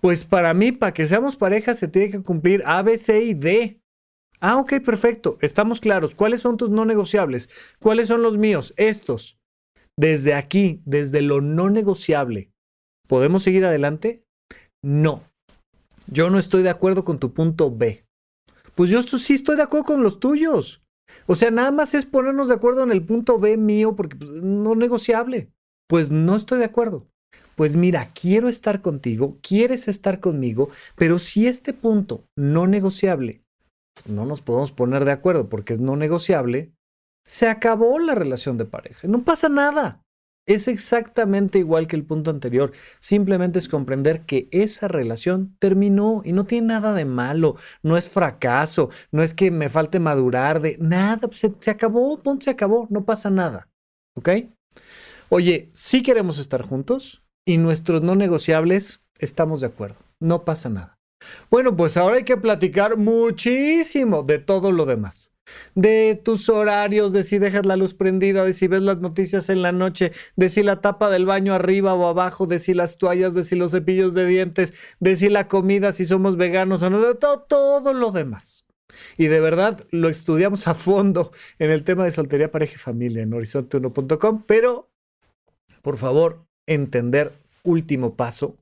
[0.00, 3.34] Pues para mí, para que seamos pareja, se tiene que cumplir A, B, C y
[3.34, 3.80] D.
[4.46, 5.38] Ah, ok, perfecto.
[5.40, 6.14] Estamos claros.
[6.14, 7.48] ¿Cuáles son tus no negociables?
[7.78, 8.74] ¿Cuáles son los míos?
[8.76, 9.38] Estos.
[9.98, 12.50] Desde aquí, desde lo no negociable,
[13.08, 14.22] ¿podemos seguir adelante?
[14.84, 15.22] No.
[16.08, 18.04] Yo no estoy de acuerdo con tu punto B.
[18.74, 20.82] Pues yo sí estoy de acuerdo con los tuyos.
[21.26, 24.30] O sea, nada más es ponernos de acuerdo en el punto B mío porque pues,
[24.30, 25.52] no negociable.
[25.88, 27.06] Pues no estoy de acuerdo.
[27.56, 33.43] Pues mira, quiero estar contigo, quieres estar conmigo, pero si este punto no negociable
[34.06, 36.72] no nos podemos poner de acuerdo porque es no negociable,
[37.24, 39.08] se acabó la relación de pareja.
[39.08, 40.02] No pasa nada.
[40.46, 42.72] Es exactamente igual que el punto anterior.
[42.98, 47.56] Simplemente es comprender que esa relación terminó y no tiene nada de malo.
[47.82, 51.28] No es fracaso, no es que me falte madurar de nada.
[51.32, 52.86] Se, se acabó, punto, se acabó.
[52.90, 53.70] No pasa nada.
[54.16, 54.28] ¿Ok?
[55.30, 59.96] Oye, si queremos estar juntos y nuestros no negociables estamos de acuerdo.
[60.20, 60.98] No pasa nada.
[61.50, 65.32] Bueno, pues ahora hay que platicar muchísimo de todo lo demás.
[65.74, 69.62] De tus horarios, de si dejas la luz prendida, de si ves las noticias en
[69.62, 73.34] la noche, de si la tapa del baño arriba o abajo, de si las toallas,
[73.34, 77.00] de si los cepillos de dientes, de si la comida, si somos veganos o no,
[77.00, 78.64] de todo, lo demás.
[79.18, 83.22] Y de verdad lo estudiamos a fondo en el tema de soltería, pareja y familia
[83.22, 84.88] en horizonte1.com, pero
[85.84, 88.56] por favor, entender, último paso,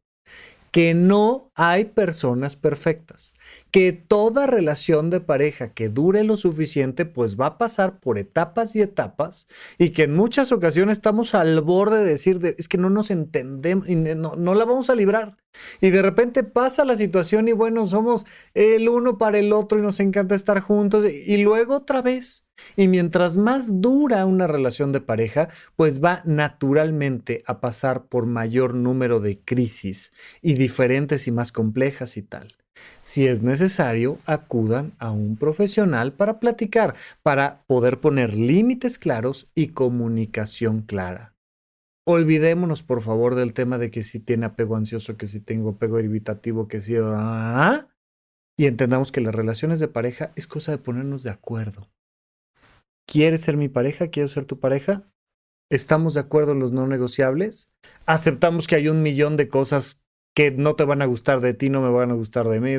[0.72, 3.34] que no hay personas perfectas,
[3.70, 8.74] que toda relación de pareja que dure lo suficiente pues va a pasar por etapas
[8.74, 12.88] y etapas y que en muchas ocasiones estamos al borde de decir es que no
[12.88, 15.36] nos entendemos y no, no la vamos a librar.
[15.82, 18.24] Y de repente pasa la situación y bueno, somos
[18.54, 22.46] el uno para el otro y nos encanta estar juntos y luego otra vez
[22.76, 28.74] y mientras más dura una relación de pareja, pues va naturalmente a pasar por mayor
[28.74, 32.54] número de crisis y diferentes y complejas y tal.
[33.00, 39.68] Si es necesario, acudan a un profesional para platicar, para poder poner límites claros y
[39.68, 41.34] comunicación clara.
[42.04, 45.98] Olvidémonos, por favor, del tema de que si tiene apego ansioso, que si tengo apego
[45.98, 46.96] evitativo, que si...
[47.00, 47.88] ¿ah?
[48.58, 51.90] Y entendamos que las relaciones de pareja es cosa de ponernos de acuerdo.
[53.06, 54.08] ¿Quieres ser mi pareja?
[54.08, 55.08] ¿Quiero ser tu pareja?
[55.70, 57.70] ¿Estamos de acuerdo en los no negociables?
[58.04, 60.01] ¿Aceptamos que hay un millón de cosas
[60.34, 62.74] que no te van a gustar de ti, no me van a gustar de mí?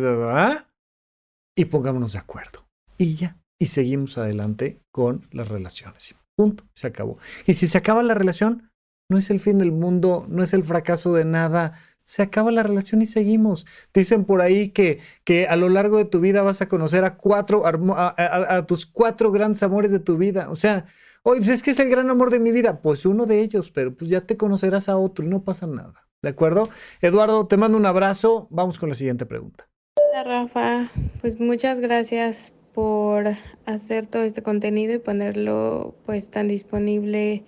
[1.55, 2.67] Y pongámonos de acuerdo.
[2.97, 3.37] Y ya.
[3.59, 6.15] Y seguimos adelante con las relaciones.
[6.35, 6.63] Punto.
[6.73, 7.19] Se acabó.
[7.45, 8.71] Y si se acaba la relación,
[9.09, 12.63] no es el fin del mundo, no es el fracaso de nada se acaba la
[12.63, 13.65] relación y seguimos.
[13.93, 17.15] Dicen por ahí que, que a lo largo de tu vida vas a conocer a
[17.15, 20.49] cuatro, a, tus cuatro grandes amores de tu vida.
[20.49, 20.85] O sea,
[21.23, 22.81] oye, pues es que es el gran amor de mi vida.
[22.81, 26.07] Pues uno de ellos, pero pues ya te conocerás a otro y no pasa nada.
[26.21, 26.69] ¿De acuerdo?
[27.01, 28.47] Eduardo, te mando un abrazo.
[28.49, 29.67] Vamos con la siguiente pregunta.
[29.95, 30.91] Hola, Rafa.
[31.21, 33.25] Pues muchas gracias por
[33.65, 37.43] hacer todo este contenido y ponerlo pues tan disponible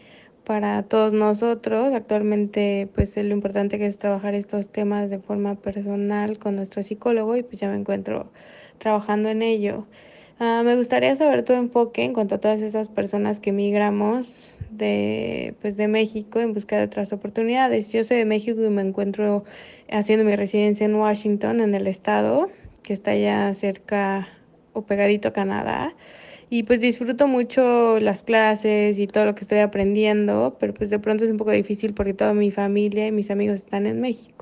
[0.45, 1.93] para todos nosotros.
[1.93, 7.36] Actualmente, pues lo importante que es trabajar estos temas de forma personal con nuestro psicólogo
[7.36, 8.32] y pues ya me encuentro
[8.78, 9.86] trabajando en ello.
[10.38, 15.55] Ah, me gustaría saber tu enfoque en cuanto a todas esas personas que migramos de,
[15.61, 17.89] pues de México en busca de otras oportunidades.
[17.93, 19.45] Yo soy de México y me encuentro
[19.89, 22.49] haciendo mi residencia en Washington, en el estado,
[22.83, 24.27] que está ya cerca
[24.73, 25.95] o pegadito a Canadá
[26.49, 30.99] y pues disfruto mucho las clases y todo lo que estoy aprendiendo, pero pues de
[30.99, 34.34] pronto es un poco difícil porque toda mi familia y mis amigos están en México.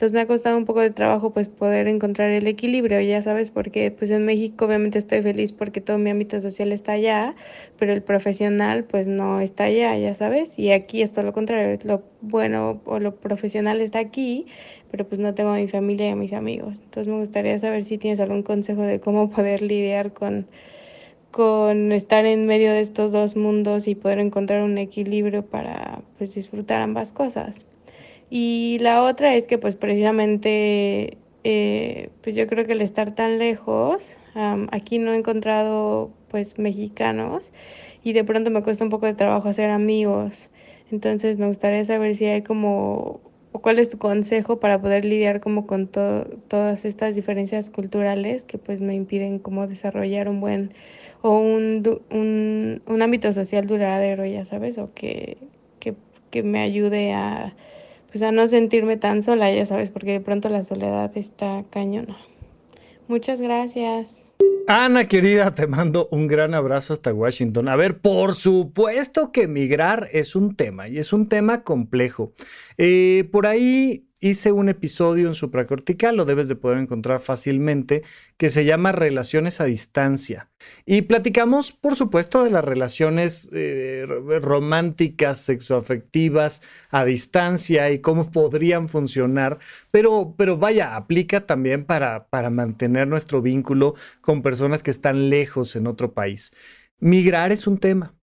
[0.00, 3.50] Entonces me ha costado un poco de trabajo pues poder encontrar el equilibrio, ya sabes,
[3.50, 7.34] porque pues en México obviamente estoy feliz porque todo mi ámbito social está allá,
[7.78, 11.78] pero el profesional pues no está allá, ya sabes, y aquí es todo lo contrario,
[11.84, 14.46] lo bueno o lo profesional está aquí,
[14.90, 16.78] pero pues no tengo a mi familia y a mis amigos.
[16.82, 20.46] Entonces me gustaría saber si tienes algún consejo de cómo poder lidiar con
[21.30, 26.34] con estar en medio de estos dos mundos y poder encontrar un equilibrio para pues
[26.34, 27.66] disfrutar ambas cosas.
[28.30, 33.38] Y la otra es que pues precisamente eh, pues yo creo que el estar tan
[33.38, 34.04] lejos,
[34.70, 37.50] aquí no he encontrado pues mexicanos
[38.04, 40.50] y de pronto me cuesta un poco de trabajo hacer amigos.
[40.90, 43.20] Entonces me gustaría saber si hay como,
[43.52, 48.58] o cuál es tu consejo para poder lidiar como con todas estas diferencias culturales que
[48.58, 50.74] pues me impiden como desarrollar un buen
[51.22, 55.36] o un, un, un ámbito social duradero, ya sabes, o que,
[55.80, 55.94] que,
[56.30, 57.54] que me ayude a,
[58.10, 62.16] pues a no sentirme tan sola, ya sabes, porque de pronto la soledad está cañona.
[63.08, 64.26] Muchas gracias.
[64.66, 67.68] Ana querida, te mando un gran abrazo hasta Washington.
[67.68, 72.32] A ver, por supuesto que migrar es un tema y es un tema complejo.
[72.78, 78.02] Eh, por ahí hice un episodio en supracortical, lo debes de poder encontrar fácilmente,
[78.36, 80.50] que se llama Relaciones a Distancia.
[80.84, 84.04] Y platicamos, por supuesto, de las relaciones eh,
[84.42, 89.58] románticas, sexoafectivas a distancia y cómo podrían funcionar,
[89.90, 95.76] pero, pero vaya, aplica también para, para mantener nuestro vínculo con personas que están lejos
[95.76, 96.52] en otro país.
[96.98, 98.19] Migrar es un tema.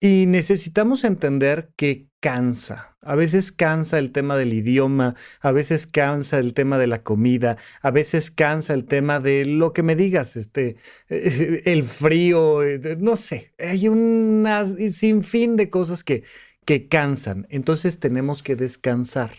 [0.00, 2.96] Y necesitamos entender que cansa.
[3.02, 7.58] A veces cansa el tema del idioma, a veces cansa el tema de la comida,
[7.82, 10.76] a veces cansa el tema de lo que me digas, este,
[11.08, 14.46] el frío, eh, no sé, hay un
[14.92, 16.24] sinfín de cosas que,
[16.64, 17.46] que cansan.
[17.50, 19.30] Entonces tenemos que descansar.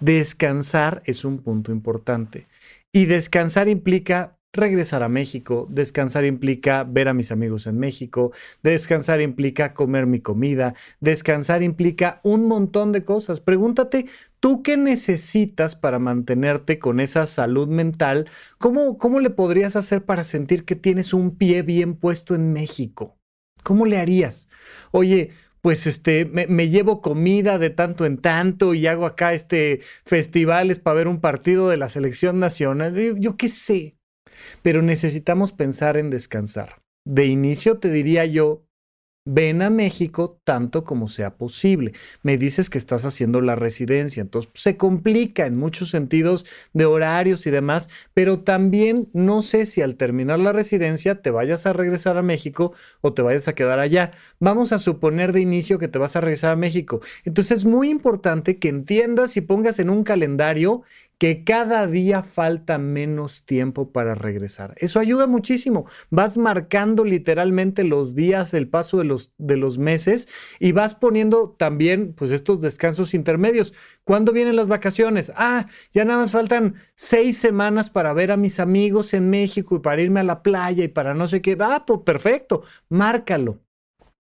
[0.00, 2.46] Descansar es un punto importante.
[2.92, 5.66] Y descansar implica regresar a México.
[5.70, 8.32] Descansar implica ver a mis amigos en México.
[8.62, 10.74] Descansar implica comer mi comida.
[11.00, 13.40] Descansar implica un montón de cosas.
[13.40, 14.06] Pregúntate,
[14.40, 18.28] ¿tú qué necesitas para mantenerte con esa salud mental?
[18.58, 23.16] ¿Cómo, cómo le podrías hacer para sentir que tienes un pie bien puesto en México?
[23.62, 24.48] ¿Cómo le harías?
[24.92, 25.30] Oye,
[25.64, 30.96] pues este, me, llevo comida de tanto en tanto y hago acá este festivales para
[30.96, 32.94] ver un partido de la selección nacional.
[33.18, 33.96] yo qué sé,
[34.62, 36.82] pero necesitamos pensar en descansar.
[37.06, 38.64] De inicio te diría yo,
[39.26, 41.92] ven a México tanto como sea posible.
[42.22, 47.46] Me dices que estás haciendo la residencia, entonces se complica en muchos sentidos de horarios
[47.46, 52.18] y demás, pero también no sé si al terminar la residencia te vayas a regresar
[52.18, 54.10] a México o te vayas a quedar allá.
[54.40, 57.00] Vamos a suponer de inicio que te vas a regresar a México.
[57.24, 60.82] Entonces es muy importante que entiendas y pongas en un calendario
[61.18, 64.74] que cada día falta menos tiempo para regresar.
[64.78, 65.86] Eso ayuda muchísimo.
[66.10, 70.28] Vas marcando literalmente los días, el paso de los, de los meses
[70.60, 73.74] y vas poniendo también pues estos descansos intermedios.
[74.04, 75.32] ¿Cuándo vienen las vacaciones?
[75.36, 79.80] Ah, ya nada más faltan seis semanas para ver a mis amigos en México y
[79.80, 81.56] para irme a la playa y para no sé qué.
[81.60, 83.63] Ah, pues perfecto, márcalo.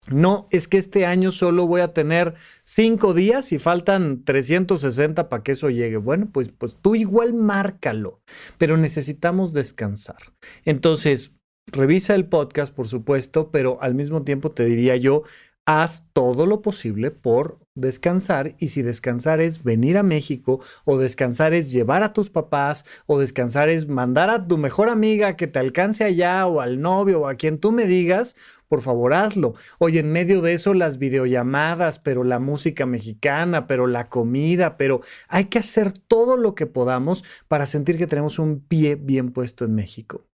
[0.08, 2.34] No, es que este año solo voy a tener
[2.64, 5.96] cinco días y faltan 360 para que eso llegue.
[5.96, 8.20] Bueno, pues, pues tú igual márcalo,
[8.58, 10.16] pero necesitamos descansar.
[10.64, 11.32] Entonces,
[11.66, 15.22] revisa el podcast, por supuesto, pero al mismo tiempo te diría yo,
[15.66, 21.54] haz todo lo posible por descansar y si descansar es venir a México o descansar
[21.54, 25.58] es llevar a tus papás o descansar es mandar a tu mejor amiga que te
[25.58, 28.36] alcance allá o al novio o a quien tú me digas,
[28.68, 29.54] por favor hazlo.
[29.78, 35.00] Oye, en medio de eso las videollamadas, pero la música mexicana, pero la comida, pero
[35.28, 39.64] hay que hacer todo lo que podamos para sentir que tenemos un pie bien puesto
[39.64, 40.31] en México.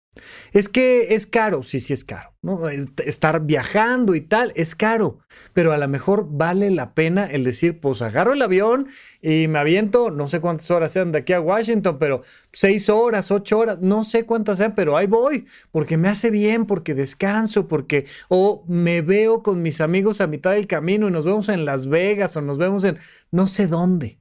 [0.52, 2.68] Es que es caro, sí, sí es caro, ¿no?
[2.68, 5.18] Estar viajando y tal es caro,
[5.52, 8.88] pero a lo mejor vale la pena el decir, pues agarro el avión
[9.20, 13.30] y me aviento, no sé cuántas horas sean de aquí a Washington, pero seis horas,
[13.30, 17.68] ocho horas, no sé cuántas sean, pero ahí voy, porque me hace bien, porque descanso,
[17.68, 21.64] porque o me veo con mis amigos a mitad del camino y nos vemos en
[21.64, 22.98] Las Vegas o nos vemos en
[23.30, 24.18] no sé dónde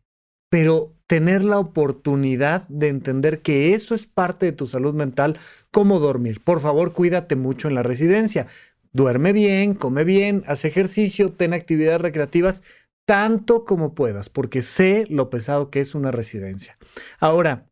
[0.49, 5.37] pero tener la oportunidad de entender que eso es parte de tu salud mental,
[5.71, 6.41] como dormir.
[6.43, 8.47] Por favor, cuídate mucho en la residencia.
[8.91, 12.63] Duerme bien, come bien, haz ejercicio, ten actividades recreativas
[13.05, 16.77] tanto como puedas, porque sé lo pesado que es una residencia.
[17.19, 17.67] Ahora,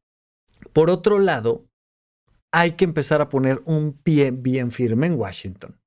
[0.73, 1.65] por otro lado,
[2.51, 5.82] hay que empezar a poner un pie bien firme en Washington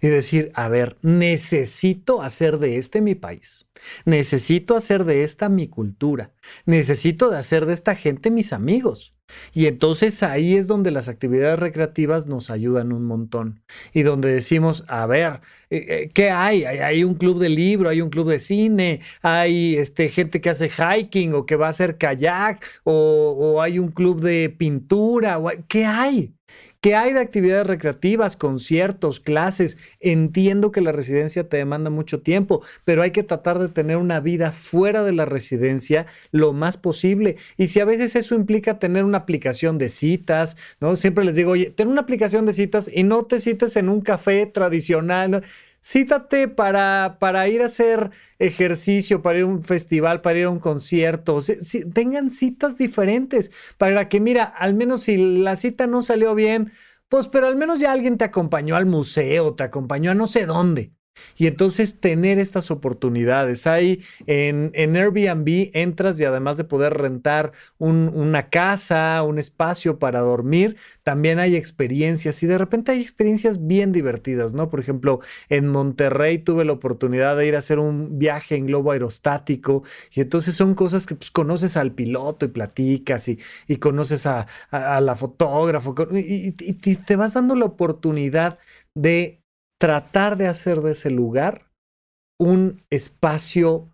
[0.00, 3.66] y decir, a ver, necesito hacer de este mi país,
[4.04, 6.32] necesito hacer de esta mi cultura,
[6.64, 9.16] necesito de hacer de esta gente mis amigos.
[9.52, 13.62] Y entonces ahí es donde las actividades recreativas nos ayudan un montón.
[13.92, 16.64] Y donde decimos, a ver, eh, eh, ¿qué hay?
[16.64, 20.70] Hay un club de libro, hay un club de cine, hay este, gente que hace
[20.70, 25.40] hiking o que va a hacer kayak, o, o hay un club de pintura.
[25.68, 26.32] ¿Qué hay?
[26.80, 29.78] ¿Qué hay de actividades recreativas, conciertos, clases?
[30.00, 34.20] Entiendo que la residencia te demanda mucho tiempo, pero hay que tratar de tener una
[34.20, 37.36] vida fuera de la residencia lo más posible.
[37.56, 40.96] Y si a veces eso implica tener una aplicación de citas, ¿no?
[40.96, 44.00] Siempre les digo, oye, ten una aplicación de citas y no te cites en un
[44.00, 45.42] café tradicional.
[45.80, 50.50] Cítate para, para ir a hacer ejercicio, para ir a un festival, para ir a
[50.50, 51.38] un concierto.
[51.94, 56.72] tengan citas diferentes para que, mira, al menos si la cita no salió bien,
[57.08, 60.46] pues, pero al menos ya alguien te acompañó al museo, te acompañó a no sé
[60.46, 60.95] dónde.
[61.36, 63.66] Y entonces tener estas oportunidades.
[63.66, 70.20] Hay en, en Airbnb entras y además de poder rentar una casa, un espacio para
[70.20, 74.68] dormir, también hay experiencias y de repente hay experiencias bien divertidas, ¿no?
[74.68, 78.92] Por ejemplo, en Monterrey tuve la oportunidad de ir a hacer un viaje en globo
[78.92, 84.26] aerostático y entonces son cosas que pues, conoces al piloto y platicas y, y conoces
[84.26, 88.58] a, la fotógrafo y te vas dando la oportunidad
[88.94, 89.42] de
[89.78, 91.70] tratar de hacer de ese lugar
[92.38, 93.90] un espacio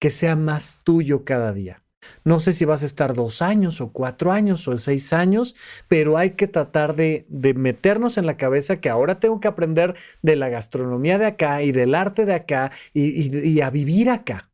[0.00, 1.82] que sea más tuyo cada día.
[2.24, 5.56] No sé si vas a estar dos años o cuatro años o seis años,
[5.88, 9.94] pero hay que tratar de, de, meternos en la cabeza que ahora tengo que aprender
[10.22, 14.47] de la gastronomía de acá y del arte de acá y, y a vivir acá.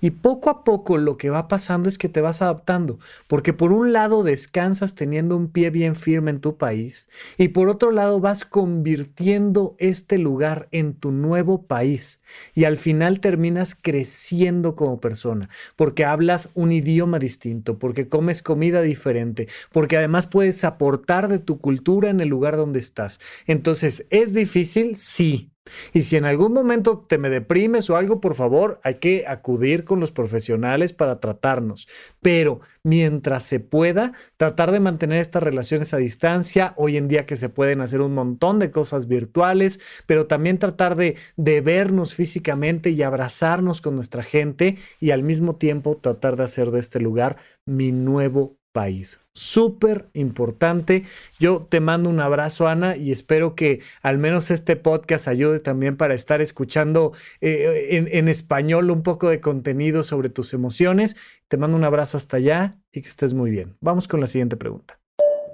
[0.00, 2.98] Y poco a poco lo que va pasando es que te vas adaptando,
[3.28, 7.08] porque por un lado descansas teniendo un pie bien firme en tu país
[7.38, 12.20] y por otro lado vas convirtiendo este lugar en tu nuevo país
[12.54, 18.82] y al final terminas creciendo como persona, porque hablas un idioma distinto, porque comes comida
[18.82, 23.20] diferente, porque además puedes aportar de tu cultura en el lugar donde estás.
[23.46, 24.96] Entonces, ¿es difícil?
[24.96, 25.53] Sí,
[25.92, 29.84] y si en algún momento te me deprimes o algo, por favor, hay que acudir
[29.84, 31.88] con los profesionales para tratarnos.
[32.20, 36.74] Pero mientras se pueda, tratar de mantener estas relaciones a distancia.
[36.76, 40.96] Hoy en día que se pueden hacer un montón de cosas virtuales, pero también tratar
[40.96, 46.70] de, vernos físicamente y abrazarnos con nuestra gente y al mismo tiempo tratar de hacer
[46.70, 49.20] de este lugar mi nuevo país.
[49.32, 51.04] Súper importante.
[51.38, 55.96] Yo te mando un abrazo, Ana, y espero que al menos este podcast ayude también
[55.96, 61.16] para estar escuchando eh, en, en, español un poco de contenido sobre tus emociones.
[61.48, 63.76] Te mando un abrazo hasta allá y que estés muy bien.
[63.80, 64.98] Vamos con la siguiente pregunta.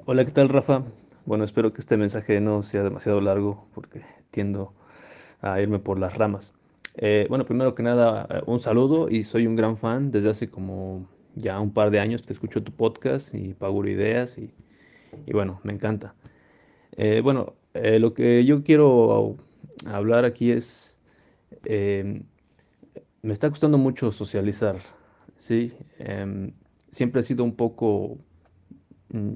[0.07, 0.83] Hola, ¿qué tal, Rafa?
[1.27, 4.01] Bueno, espero que este mensaje no sea demasiado largo porque
[4.31, 4.73] tiendo
[5.43, 6.55] a irme por las ramas.
[6.97, 10.49] Eh, bueno, primero que nada, eh, un saludo y soy un gran fan desde hace
[10.49, 14.51] como ya un par de años que escucho tu podcast y pago ideas y,
[15.27, 16.15] y, bueno, me encanta.
[16.97, 19.37] Eh, bueno, eh, lo que yo quiero
[19.87, 21.01] hablar aquí es,
[21.65, 22.23] eh,
[23.23, 24.77] me está costando mucho socializar,
[25.37, 25.73] ¿sí?
[25.99, 26.53] Em,
[26.91, 28.19] siempre he sido un poco,
[29.13, 29.33] mm,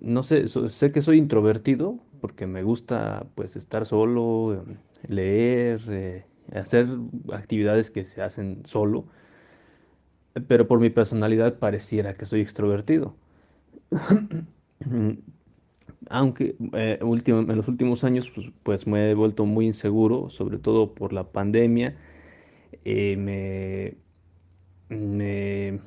[0.00, 4.64] no sé, sé que soy introvertido porque me gusta pues estar solo,
[5.06, 6.86] leer, hacer
[7.32, 9.06] actividades que se hacen solo
[10.48, 13.16] pero por mi personalidad pareciera que soy extrovertido.
[16.08, 20.94] Aunque eh, en los últimos años pues, pues, me he vuelto muy inseguro, sobre todo
[20.94, 21.96] por la pandemia.
[22.84, 23.16] Eh,
[24.88, 25.80] me,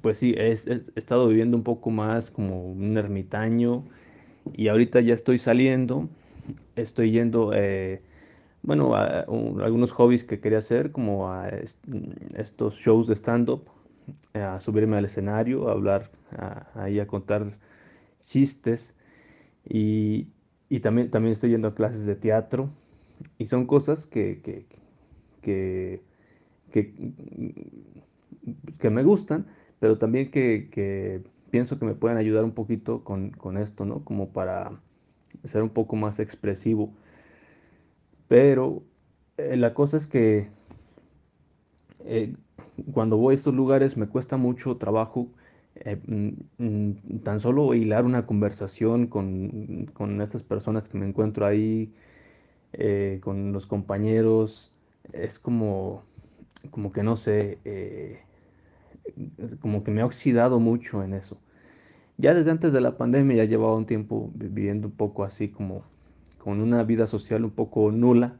[0.00, 0.52] pues sí, he,
[0.94, 3.84] estado viviendo un poco más como un ermitaño
[4.52, 6.08] y ahorita ya estoy saliendo,
[6.76, 7.52] estoy yendo...
[7.54, 8.02] Eh,
[8.64, 11.50] bueno, algunos hobbies que quería hacer, como a
[12.34, 13.64] estos shows de stand-up,
[14.32, 16.10] a subirme al escenario, a hablar,
[16.74, 17.58] ahí a contar
[18.20, 18.96] chistes.
[19.68, 20.28] Y,
[20.82, 22.70] también, también estoy yendo a clases de teatro.
[23.36, 24.64] Y son cosas que, que,
[25.42, 26.00] que,
[28.78, 29.46] que, me gustan,
[29.78, 34.04] pero también que, pienso que me pueden ayudar un poquito con, con esto, ¿no?
[34.04, 34.80] Como para
[35.44, 36.94] ser un poco más expresivo
[38.28, 38.82] pero
[39.36, 40.48] eh, la cosa es que
[42.00, 42.34] eh,
[42.92, 45.28] cuando voy a estos lugares me cuesta mucho trabajo
[45.76, 51.46] eh, mm, mm, tan solo hilar una conversación con, con, estas personas que me encuentro
[51.46, 51.92] ahí,
[53.20, 54.72] con los compañeros,
[55.12, 56.02] es como,
[56.70, 57.58] como que no sé,
[59.60, 61.38] como que me ha oxidado mucho en eso.
[62.18, 65.84] Ya desde antes de la pandemia ya llevaba un tiempo viviendo un poco así como
[66.44, 68.36] con una vida social un poco nula.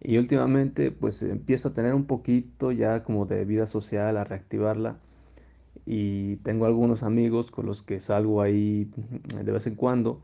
[0.00, 4.98] Y últimamente pues empiezo a tener un poquito ya como de vida social, a reactivarla.
[5.86, 8.90] Y tengo algunos amigos con los que salgo ahí
[9.44, 10.22] de vez en cuando.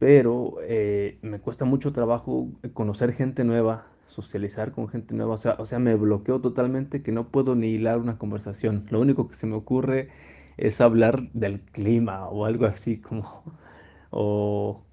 [0.00, 5.34] Pero eh, me cuesta mucho trabajo conocer gente nueva, socializar con gente nueva.
[5.34, 8.86] O sea, o sea, me bloqueo totalmente que no puedo ni hilar una conversación.
[8.90, 10.08] Lo único que se me ocurre
[10.56, 13.44] es hablar del clima o algo así como...
[14.10, 14.87] O,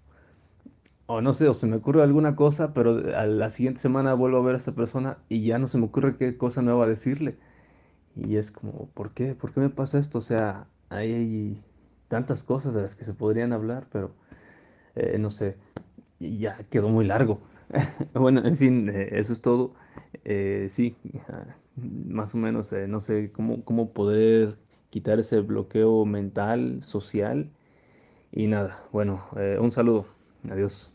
[1.07, 4.37] o no sé, o se me ocurre alguna cosa, pero a la siguiente semana vuelvo
[4.39, 7.37] a ver a esa persona y ya no se me ocurre qué cosa nueva decirle.
[8.15, 9.35] Y es como, ¿por qué?
[9.35, 10.19] ¿Por qué me pasa esto?
[10.19, 11.61] O sea, hay
[12.07, 14.11] tantas cosas de las que se podrían hablar, pero
[14.95, 15.57] eh, no sé,
[16.19, 17.39] y ya quedó muy largo.
[18.13, 19.73] bueno, en fin, eh, eso es todo.
[20.25, 20.95] Eh, sí,
[21.77, 24.57] más o menos, no sé cómo, cómo poder
[24.89, 27.51] quitar ese bloqueo mental, social.
[28.31, 29.23] Y nada, bueno,
[29.59, 30.05] un saludo.
[30.51, 30.94] Adiós.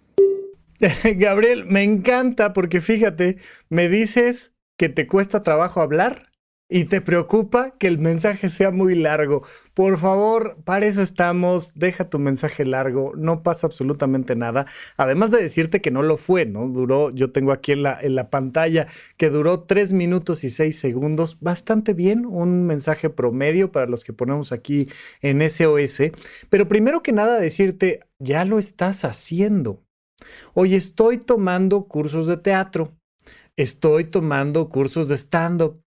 [1.16, 6.30] Gabriel, me encanta porque fíjate, me dices que te cuesta trabajo hablar
[6.72, 9.42] y te preocupa que el mensaje sea muy largo.
[9.74, 14.66] Por favor, para eso estamos, deja tu mensaje largo, no pasa absolutamente nada.
[14.96, 16.68] Además de decirte que no lo fue, ¿no?
[16.68, 20.78] Duró, yo tengo aquí en la, en la pantalla que duró 3 minutos y 6
[20.78, 24.88] segundos, bastante bien, un mensaje promedio para los que ponemos aquí
[25.20, 26.12] en SOS.
[26.48, 29.82] Pero primero que nada decirte, ya lo estás haciendo.
[30.54, 32.92] Hoy estoy tomando cursos de teatro,
[33.56, 35.80] estoy tomando cursos de stand-up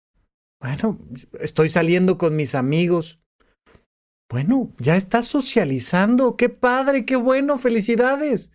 [0.62, 1.00] bueno,
[1.40, 3.20] estoy saliendo con mis amigos.
[4.30, 6.38] Bueno, ya estás socializando.
[6.38, 8.54] Qué padre, qué bueno, felicidades.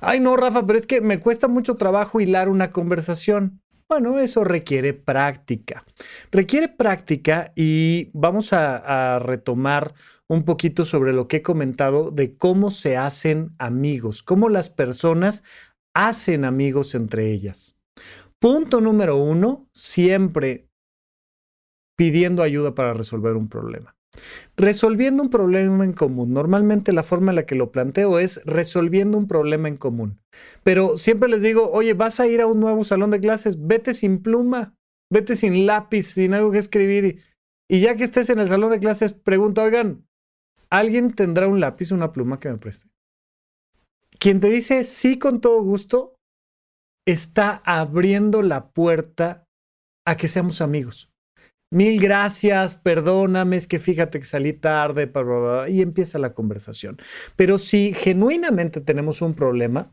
[0.00, 3.62] Ay, no, Rafa, pero es que me cuesta mucho trabajo hilar una conversación.
[3.88, 5.84] Bueno, eso requiere práctica.
[6.32, 9.94] Requiere práctica y vamos a, a, retomar
[10.34, 15.42] un poquito sobre lo que he comentado de cómo se hacen amigos, cómo las personas
[15.94, 17.78] hacen amigos entre ellas.
[18.40, 20.68] Punto número uno, siempre
[21.96, 23.96] pidiendo ayuda para resolver un problema.
[24.56, 26.32] Resolviendo un problema en común.
[26.32, 30.20] Normalmente la forma en la que lo planteo es resolviendo un problema en común.
[30.62, 33.92] Pero siempre les digo, oye, vas a ir a un nuevo salón de clases, vete
[33.94, 34.74] sin pluma,
[35.10, 37.22] vete sin lápiz, sin algo que escribir.
[37.68, 40.06] Y, ya que estés en el salón de clases, pregunta, oigan,
[40.70, 42.88] ¿alguien tendrá un lápiz, una pluma que me preste?
[44.18, 46.16] Quien te dice sí con todo gusto,
[47.06, 49.46] está abriendo la puerta
[50.06, 51.10] a que seamos amigos.
[51.72, 55.10] Mil gracias, perdóname, es que fíjate que salí tarde,
[55.68, 56.98] y empieza la conversación.
[57.34, 59.92] Pero si genuinamente tenemos un problema,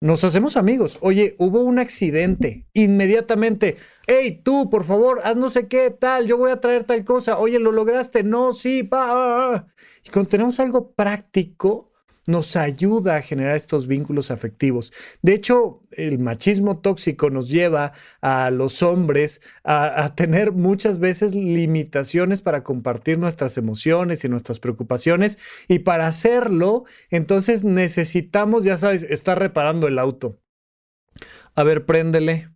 [0.00, 0.98] nos hacemos amigos.
[1.02, 2.66] Oye, hubo un accidente.
[2.72, 3.76] Inmediatamente,
[4.06, 7.38] hey, tú, por favor, haz no sé qué, tal, yo voy a traer tal cosa.
[7.38, 8.22] Oye, ¿lo lograste?
[8.22, 9.66] No, sí, pa.
[10.04, 11.89] Y cuando tenemos algo práctico,
[12.26, 14.92] nos ayuda a generar estos vínculos afectivos.
[15.22, 22.42] De hecho, el machismo tóxico nos lleva a los hombres a, tener muchas veces limitaciones
[22.42, 29.38] para compartir nuestras emociones y nuestras preocupaciones y para hacerlo, entonces necesitamos, ya sabes, estar
[29.38, 30.38] reparando el auto.
[31.54, 32.50] A ver, préndele.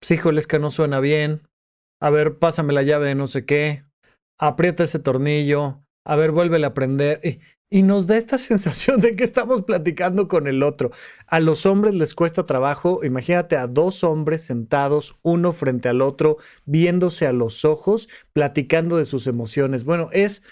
[0.00, 1.48] Sí, híjoles que no suena bien.
[2.00, 3.84] A ver, pásame la llave de no sé qué.
[4.38, 5.84] Aprieta ese tornillo.
[6.04, 7.20] A ver, vuélvele a prender
[7.70, 10.90] y nos da esta sensación de que estamos platicando con el otro.
[11.26, 16.38] A los hombres les cuesta trabajo, imagínate a dos hombres sentados uno frente al otro,
[16.64, 19.84] viéndose a los ojos, platicando de sus emociones.
[19.84, 20.42] Bueno, es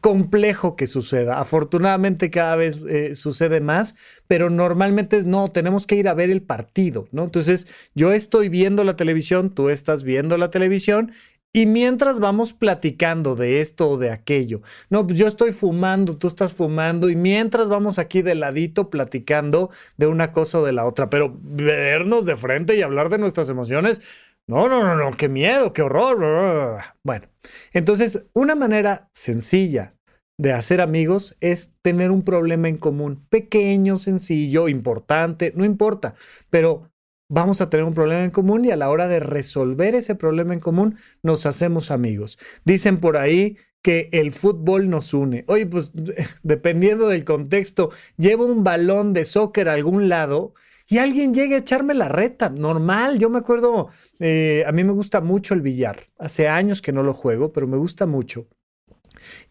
[0.00, 1.38] complejo que suceda.
[1.38, 3.94] Afortunadamente cada vez eh, sucede más,
[4.26, 7.24] pero normalmente no, tenemos que ir a ver el partido, ¿no?
[7.24, 11.12] Entonces, yo estoy viendo la televisión, tú estás viendo la televisión
[11.52, 16.28] y mientras vamos platicando de esto o de aquello, no, pues yo estoy fumando, tú
[16.28, 20.86] estás fumando, y mientras vamos aquí de ladito platicando de una cosa o de la
[20.86, 24.00] otra, pero vernos de frente y hablar de nuestras emociones,
[24.46, 26.82] no, no, no, no, qué miedo, qué horror.
[27.04, 27.26] Bueno,
[27.72, 29.94] entonces una manera sencilla
[30.38, 36.14] de hacer amigos es tener un problema en común, pequeño, sencillo, importante, no importa,
[36.50, 36.91] pero
[37.32, 40.52] vamos a tener un problema en común y a la hora de resolver ese problema
[40.52, 42.38] en común nos hacemos amigos.
[42.64, 45.44] Dicen por ahí que el fútbol nos une.
[45.48, 45.92] Oye, pues
[46.42, 50.52] dependiendo del contexto, llevo un balón de soccer a algún lado
[50.88, 52.50] y alguien llega a echarme la reta.
[52.50, 53.88] Normal, yo me acuerdo,
[54.20, 56.04] eh, a mí me gusta mucho el billar.
[56.18, 58.46] Hace años que no lo juego, pero me gusta mucho.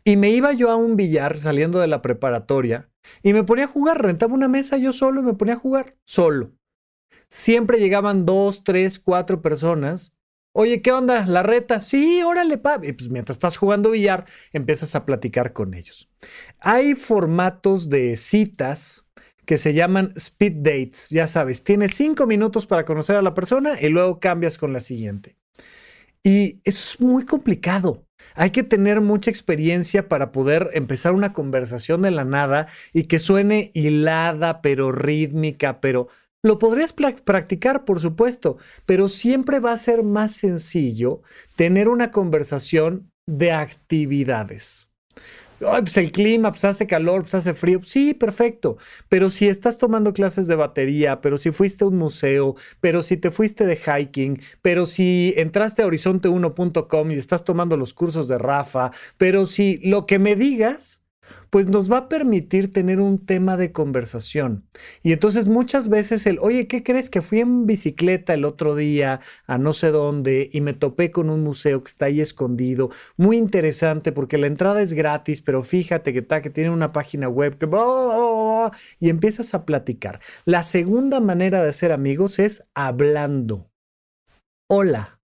[0.04, 2.92] Y me iba yo a un billar saliendo de la preparatoria
[3.24, 5.96] y me ponía a jugar, rentaba una mesa yo solo y me ponía a jugar
[6.04, 6.52] solo
[7.32, 10.14] siempre llegaban dos, tres, cuatro personas.
[10.54, 11.26] Oye, ¿qué onda?
[11.26, 11.80] ¿La reta?
[11.80, 12.80] Sí, órale, pa.
[12.84, 16.10] Y pues mientras estás jugando billar, empiezas a platicar con ellos.
[16.60, 19.06] Hay formatos de citas
[19.46, 21.10] que se llaman speed dates.
[21.10, 24.82] Ya sabes, tienes cinco minutos para conocer a la persona y luego cambias con la
[24.82, 25.38] siguiente.
[26.24, 28.06] Y eso es muy complicado.
[28.36, 33.20] Hay que tener mucha experiencia para poder empezar una conversación de la nada y que
[33.20, 36.08] suene hilada, pero rítmica, pero
[36.44, 41.22] lo podrías practicar, por supuesto, pero siempre va a ser más sencillo
[41.56, 44.90] tener una conversación de actividades.
[45.60, 47.82] pues el clima, pues hace calor, pues hace frío.
[47.84, 48.78] Sí, perfecto.
[49.10, 53.18] Pero si estás tomando clases de batería, pero si fuiste a un museo, pero si
[53.18, 58.40] te fuiste de hiking, pero si entraste a horizonte1.com y estás tomando los cursos de
[58.40, 61.01] Rafa, pero si lo que me digas,
[61.50, 64.66] pues nos va a permitir tener un tema de conversación.
[65.04, 69.22] Y entonces muchas veces el, oye, ¿qué crees que fui en bicicleta el otro día
[69.46, 72.90] a no sé dónde y me topé con un museo que está ahí escondido?
[73.18, 77.30] Muy interesante porque la entrada es gratis, pero fíjate que, está, que tiene una página
[77.30, 77.68] web que...
[79.00, 80.20] Y empiezas a platicar.
[80.46, 83.72] La segunda manera de ser amigos es hablando.
[84.70, 85.22] Hola.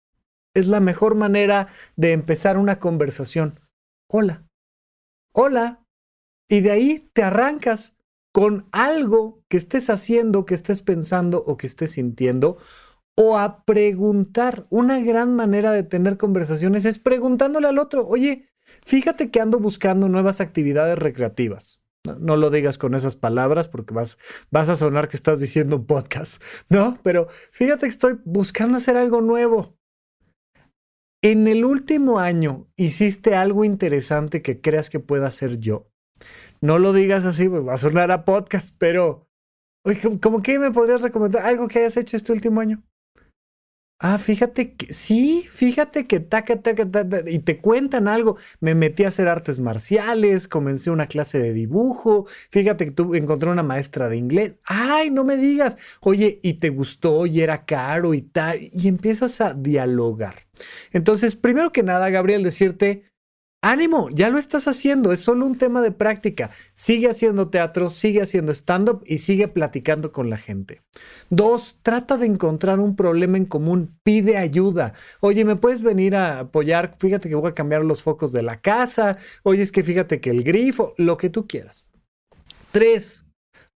[0.55, 3.61] Es la mejor manera de empezar una conversación.
[4.09, 4.47] Hola.
[5.35, 5.84] Hola.
[6.49, 7.97] Y de ahí te arrancas
[8.33, 12.59] con algo que estés haciendo, que estés pensando o que estés sintiendo,
[13.17, 14.67] o a preguntar.
[14.71, 18.49] Una gran manera de tener conversaciones es preguntándole al otro, oye,
[18.85, 21.85] fíjate que ando buscando nuevas actividades recreativas.
[22.19, 24.19] No, lo digas con esas palabras porque vas,
[24.51, 26.99] vas a sonar que estás diciendo un podcast, ¿no?
[27.03, 29.79] Pero fíjate que estoy buscando hacer algo nuevo.
[31.23, 35.94] En el último año hiciste algo interesante que creas que pueda hacer yo.
[36.65, 39.29] No lo digas así, pues va a sonar a podcast, pero
[40.23, 42.83] ¿cómo que me podrías recomendar algo que hayas hecho este último año?
[44.01, 48.39] Ah, fíjate que sí, fíjate que taca, taca, taca, y te cuentan algo.
[48.61, 52.27] Me metí a hacer artes marciales, comencé una clase de dibujo.
[52.51, 54.59] Fíjate que tú encontré una maestra de inglés.
[54.65, 55.77] Ay, no me digas.
[56.01, 58.59] Oye, y te gustó y era caro y tal.
[58.73, 60.47] Y empiezas a dialogar.
[60.93, 63.05] Entonces, primero que nada, Gabriel, decirte,
[63.67, 66.51] Ánimo, ya lo estás haciendo, es solo un tema de práctica.
[66.75, 70.83] Sigue haciendo teatro, sigue haciendo stand-up y sigue platicando con la gente.
[71.31, 74.93] Dos, trata de encontrar un problema en común, pide ayuda.
[75.21, 76.95] Oye, ¿me puedes venir a apoyar?
[76.99, 79.17] Fíjate que voy a cambiar los focos de la casa.
[79.45, 81.87] Oye, es que fíjate que el grifo, lo que tú quieras.
[82.71, 83.25] Tres,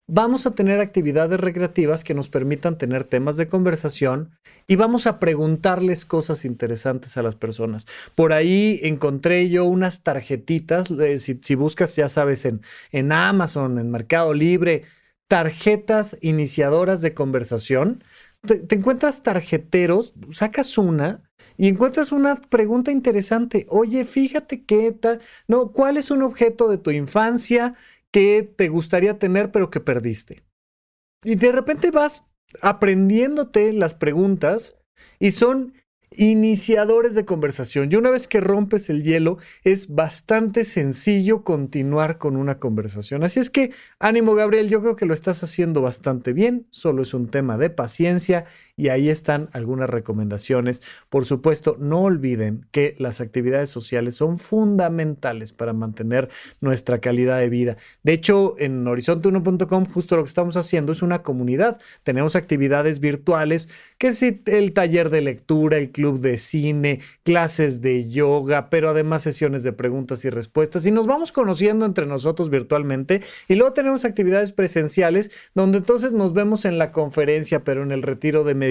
[0.09, 4.31] vamos a tener actividades recreativas que nos permitan tener temas de conversación
[4.67, 7.85] y vamos a preguntarles cosas interesantes a las personas.
[8.15, 14.33] Por ahí encontré yo unas tarjetitas, si, buscas ya sabes en, en Amazon, en Mercado
[14.33, 14.83] Libre,
[15.27, 18.03] tarjetas iniciadoras de conversación.
[18.41, 21.21] Te, encuentras tarjeteros, sacas una
[21.55, 23.65] y encuentras una pregunta interesante.
[23.69, 27.73] Oye, fíjate qué tal, no, ¿cuál es un objeto de tu infancia
[28.11, 30.43] que te gustaría tener pero que perdiste.
[31.23, 32.25] Y de repente vas
[32.61, 34.77] aprendiéndote las preguntas
[35.19, 35.73] y son
[36.11, 37.89] iniciadores de conversación.
[37.91, 43.23] Y una vez que rompes el hielo, es bastante sencillo continuar con una conversación.
[43.23, 47.13] Así es que, ánimo Gabriel, yo creo que lo estás haciendo bastante bien, solo es
[47.13, 48.45] un tema de paciencia
[48.79, 50.81] y ahí están algunas recomendaciones.
[51.09, 56.29] Por supuesto, no olviden que las actividades sociales son fundamentales para mantener
[56.61, 57.75] nuestra calidad de vida.
[58.03, 61.77] De hecho, en horizonte1.com justo lo que estamos haciendo es una comunidad.
[62.03, 63.67] Tenemos actividades virtuales,
[63.97, 69.23] que es el taller de lectura, el club de cine, clases de yoga, pero además
[69.23, 70.85] sesiones de preguntas y respuestas.
[70.85, 73.21] Y nos vamos conociendo entre nosotros virtualmente.
[73.49, 78.03] Y luego tenemos actividades presenciales donde entonces nos vemos en la conferencia, pero en el
[78.03, 78.68] retiro de meditación,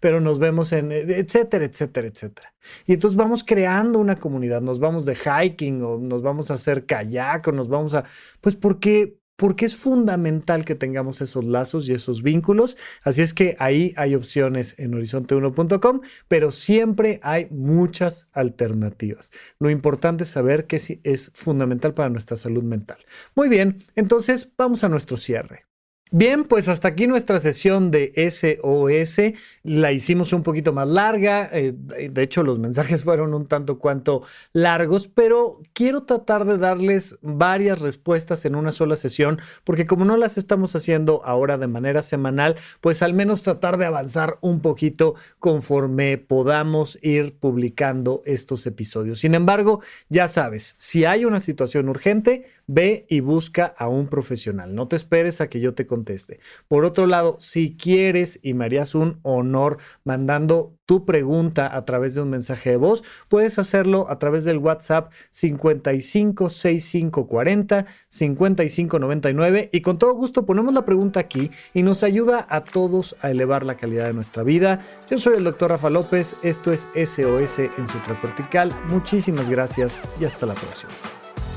[0.00, 2.54] pero nos vemos en etcétera, etcétera, etcétera.
[2.86, 6.86] Y entonces vamos creando una comunidad, nos vamos de hiking o nos vamos a hacer
[6.86, 8.04] kayak o nos vamos a,
[8.40, 12.76] pues porque porque es fundamental que tengamos esos lazos y esos vínculos.
[13.02, 19.32] Así es que ahí hay opciones en horizonte1.com, pero siempre hay muchas alternativas.
[19.58, 22.98] Lo importante es saber que es fundamental para nuestra salud mental.
[23.34, 25.69] Muy bien, entonces vamos a nuestro cierre.
[26.12, 29.32] Bien, pues hasta aquí nuestra sesión de SOS.
[29.62, 31.48] La hicimos un poquito más larga.
[31.52, 37.16] Eh, de hecho, los mensajes fueron un tanto cuanto largos, pero quiero tratar de darles
[37.22, 42.02] varias respuestas en una sola sesión, porque como no las estamos haciendo ahora de manera
[42.02, 49.20] semanal, pues al menos tratar de avanzar un poquito conforme podamos ir publicando estos episodios.
[49.20, 54.74] Sin embargo, ya sabes, si hay una situación urgente, ve y busca a un profesional.
[54.74, 55.86] No te esperes a que yo te
[56.68, 62.14] Por otro lado, si quieres y me harías un honor mandando tu pregunta a través
[62.16, 69.98] de un mensaje de voz, puedes hacerlo a través del WhatsApp 556540 5599 y con
[69.98, 74.06] todo gusto ponemos la pregunta aquí y nos ayuda a todos a elevar la calidad
[74.06, 74.84] de nuestra vida.
[75.08, 78.72] Yo soy el doctor Rafa López, esto es SOS en supracortical.
[78.88, 81.19] Muchísimas gracias y hasta la próxima.